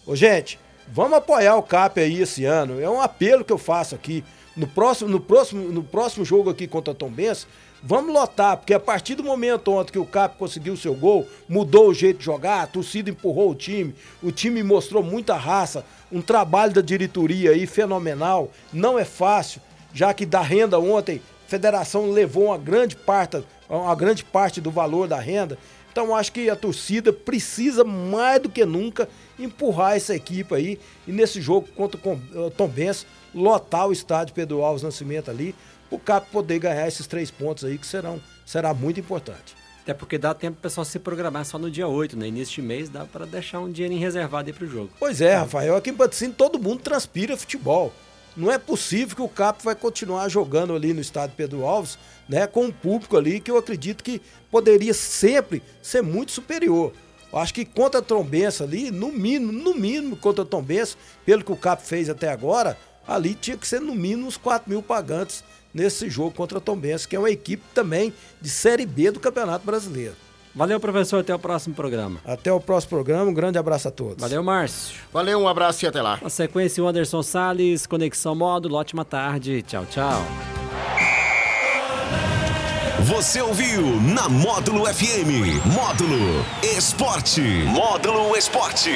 Ô, 0.05 0.15
gente, 0.15 0.59
Vamos 0.91 1.19
apoiar 1.19 1.55
o 1.55 1.61
CAP 1.61 1.99
aí 1.99 2.19
esse 2.19 2.45
ano. 2.45 2.81
É 2.81 2.89
um 2.89 2.99
apelo 2.99 3.45
que 3.45 3.53
eu 3.53 3.59
faço 3.59 3.93
aqui. 3.93 4.23
No 4.57 4.67
próximo, 4.67 5.09
no 5.09 5.19
próximo, 5.19 5.71
no 5.71 5.83
próximo 5.83 6.25
jogo 6.25 6.49
aqui 6.49 6.67
contra 6.67 6.95
Tom 6.95 7.09
Benz, 7.09 7.47
vamos 7.81 8.11
lotar, 8.11 8.57
porque 8.57 8.73
a 8.73 8.79
partir 8.79 9.15
do 9.15 9.23
momento 9.23 9.71
ontem 9.71 9.91
que 9.91 9.99
o 9.99 10.05
CAP 10.05 10.37
conseguiu 10.37 10.73
o 10.73 10.77
seu 10.77 10.93
gol, 10.95 11.27
mudou 11.47 11.89
o 11.89 11.93
jeito 11.93 12.17
de 12.17 12.25
jogar, 12.25 12.63
a 12.63 12.67
torcida 12.67 13.09
empurrou 13.09 13.51
o 13.51 13.55
time, 13.55 13.95
o 14.21 14.31
time 14.31 14.63
mostrou 14.63 15.03
muita 15.03 15.35
raça, 15.35 15.85
um 16.11 16.21
trabalho 16.21 16.73
da 16.73 16.81
diretoria 16.81 17.51
aí 17.51 17.67
fenomenal. 17.67 18.51
Não 18.73 18.97
é 18.97 19.05
fácil, 19.05 19.61
já 19.93 20.13
que 20.13 20.25
da 20.25 20.41
renda 20.41 20.79
ontem, 20.79 21.21
a 21.45 21.49
federação 21.49 22.09
levou 22.09 22.45
uma 22.45 22.57
grande 22.57 22.95
parte, 22.95 23.41
uma 23.69 23.95
grande 23.95 24.25
parte 24.25 24.59
do 24.59 24.71
valor 24.71 25.07
da 25.07 25.19
renda. 25.19 25.57
Então 25.91 26.15
acho 26.15 26.31
que 26.31 26.49
a 26.49 26.55
torcida 26.55 27.11
precisa 27.11 27.83
mais 27.83 28.41
do 28.41 28.49
que 28.49 28.65
nunca 28.65 29.09
empurrar 29.37 29.95
essa 29.95 30.15
equipe 30.15 30.53
aí 30.53 30.79
e 31.07 31.11
nesse 31.11 31.41
jogo 31.41 31.67
contra 31.75 31.99
o 31.99 32.51
Tom 32.51 32.67
Benz, 32.67 33.05
lotar 33.33 33.87
o 33.87 33.91
estádio 33.91 34.33
Pedro 34.33 34.61
Alves 34.61 34.83
Nascimento 34.83 35.29
ali, 35.29 35.55
o 35.89 35.97
Cap 35.97 36.29
poder 36.31 36.59
ganhar 36.59 36.87
esses 36.87 37.07
três 37.07 37.31
pontos 37.31 37.63
aí 37.63 37.77
que 37.77 37.87
serão 37.87 38.21
será 38.45 38.73
muito 38.73 38.99
importante. 38.99 39.55
Até 39.81 39.93
porque 39.93 40.17
dá 40.17 40.33
tempo 40.33 40.57
o 40.59 40.61
pessoal 40.61 40.85
se 40.85 40.99
programar 40.99 41.45
só 41.45 41.57
no 41.57 41.71
dia 41.71 41.87
8, 41.87 42.15
né? 42.15 42.27
Início 42.27 42.61
de 42.61 42.61
mês 42.61 42.89
dá 42.89 43.05
para 43.05 43.25
deixar 43.25 43.59
um 43.59 43.71
dinheiro 43.71 43.97
reservado 43.97 44.47
aí 44.47 44.53
pro 44.53 44.67
jogo. 44.67 44.91
Pois 44.99 45.19
é, 45.19 45.35
Rafael, 45.35 45.75
aqui 45.75 45.89
em 45.89 45.95
Patrocínio 45.95 46.35
todo 46.35 46.59
mundo 46.59 46.81
transpira 46.81 47.35
futebol. 47.35 47.91
Não 48.35 48.51
é 48.51 48.57
possível 48.57 49.15
que 49.15 49.21
o 49.21 49.27
Cap 49.27 49.63
vai 49.63 49.75
continuar 49.75 50.29
jogando 50.29 50.73
ali 50.73 50.93
no 50.93 51.01
estádio 51.01 51.35
Pedro 51.35 51.65
Alves, 51.65 51.97
né, 52.27 52.47
com 52.47 52.65
um 52.65 52.71
público 52.71 53.17
ali 53.17 53.39
que 53.39 53.49
eu 53.49 53.57
acredito 53.57 54.03
que 54.03 54.21
poderia 54.51 54.93
sempre 54.93 55.61
ser 55.81 56.01
muito 56.01 56.31
superior. 56.31 56.93
Eu 57.31 57.39
acho 57.39 57.53
que 57.53 57.65
contra 57.65 57.99
a 57.99 58.03
Trombença 58.03 58.63
ali, 58.63 58.89
no 58.91 59.11
mínimo, 59.11 59.51
no 59.51 59.75
mínimo 59.75 60.15
contra 60.15 60.43
a 60.43 60.47
Trombença, 60.47 60.95
pelo 61.25 61.43
que 61.43 61.51
o 61.51 61.57
Cap 61.57 61.85
fez 61.85 62.09
até 62.09 62.29
agora, 62.29 62.77
ali 63.07 63.35
tinha 63.35 63.57
que 63.57 63.67
ser 63.67 63.81
no 63.81 63.93
mínimo 63.93 64.27
uns 64.27 64.37
4 64.37 64.69
mil 64.69 64.81
pagantes 64.81 65.43
nesse 65.73 66.09
jogo 66.09 66.31
contra 66.31 66.57
a 66.57 66.61
Tombense, 66.61 67.07
que 67.07 67.15
é 67.15 67.19
uma 67.19 67.29
equipe 67.29 67.63
também 67.73 68.13
de 68.41 68.49
Série 68.49 68.85
B 68.85 69.11
do 69.11 69.19
Campeonato 69.19 69.65
Brasileiro. 69.65 70.15
Valeu, 70.55 70.79
professor. 70.79 71.19
Até 71.19 71.33
o 71.33 71.39
próximo 71.39 71.75
programa. 71.75 72.19
Até 72.25 72.51
o 72.51 72.59
próximo 72.59 72.89
programa. 72.89 73.29
Um 73.29 73.33
grande 73.33 73.57
abraço 73.57 73.87
a 73.87 73.91
todos. 73.91 74.17
Valeu, 74.19 74.43
Márcio. 74.43 74.97
Valeu, 75.13 75.39
um 75.39 75.47
abraço 75.47 75.85
e 75.85 75.87
até 75.87 76.01
lá. 76.01 76.19
Na 76.21 76.29
sequência, 76.29 76.83
o 76.83 76.87
Anderson 76.87 77.21
Salles, 77.23 77.85
Conexão 77.85 78.35
Módulo. 78.35 78.75
Ótima 78.75 79.05
tarde. 79.05 79.61
Tchau, 79.61 79.85
tchau. 79.85 80.23
Você 83.01 83.41
ouviu 83.41 83.81
na 84.01 84.27
Módulo 84.29 84.85
FM. 84.85 85.65
Módulo 85.73 86.45
Esporte. 86.61 87.41
Módulo 87.41 88.35
Esporte. 88.35 88.91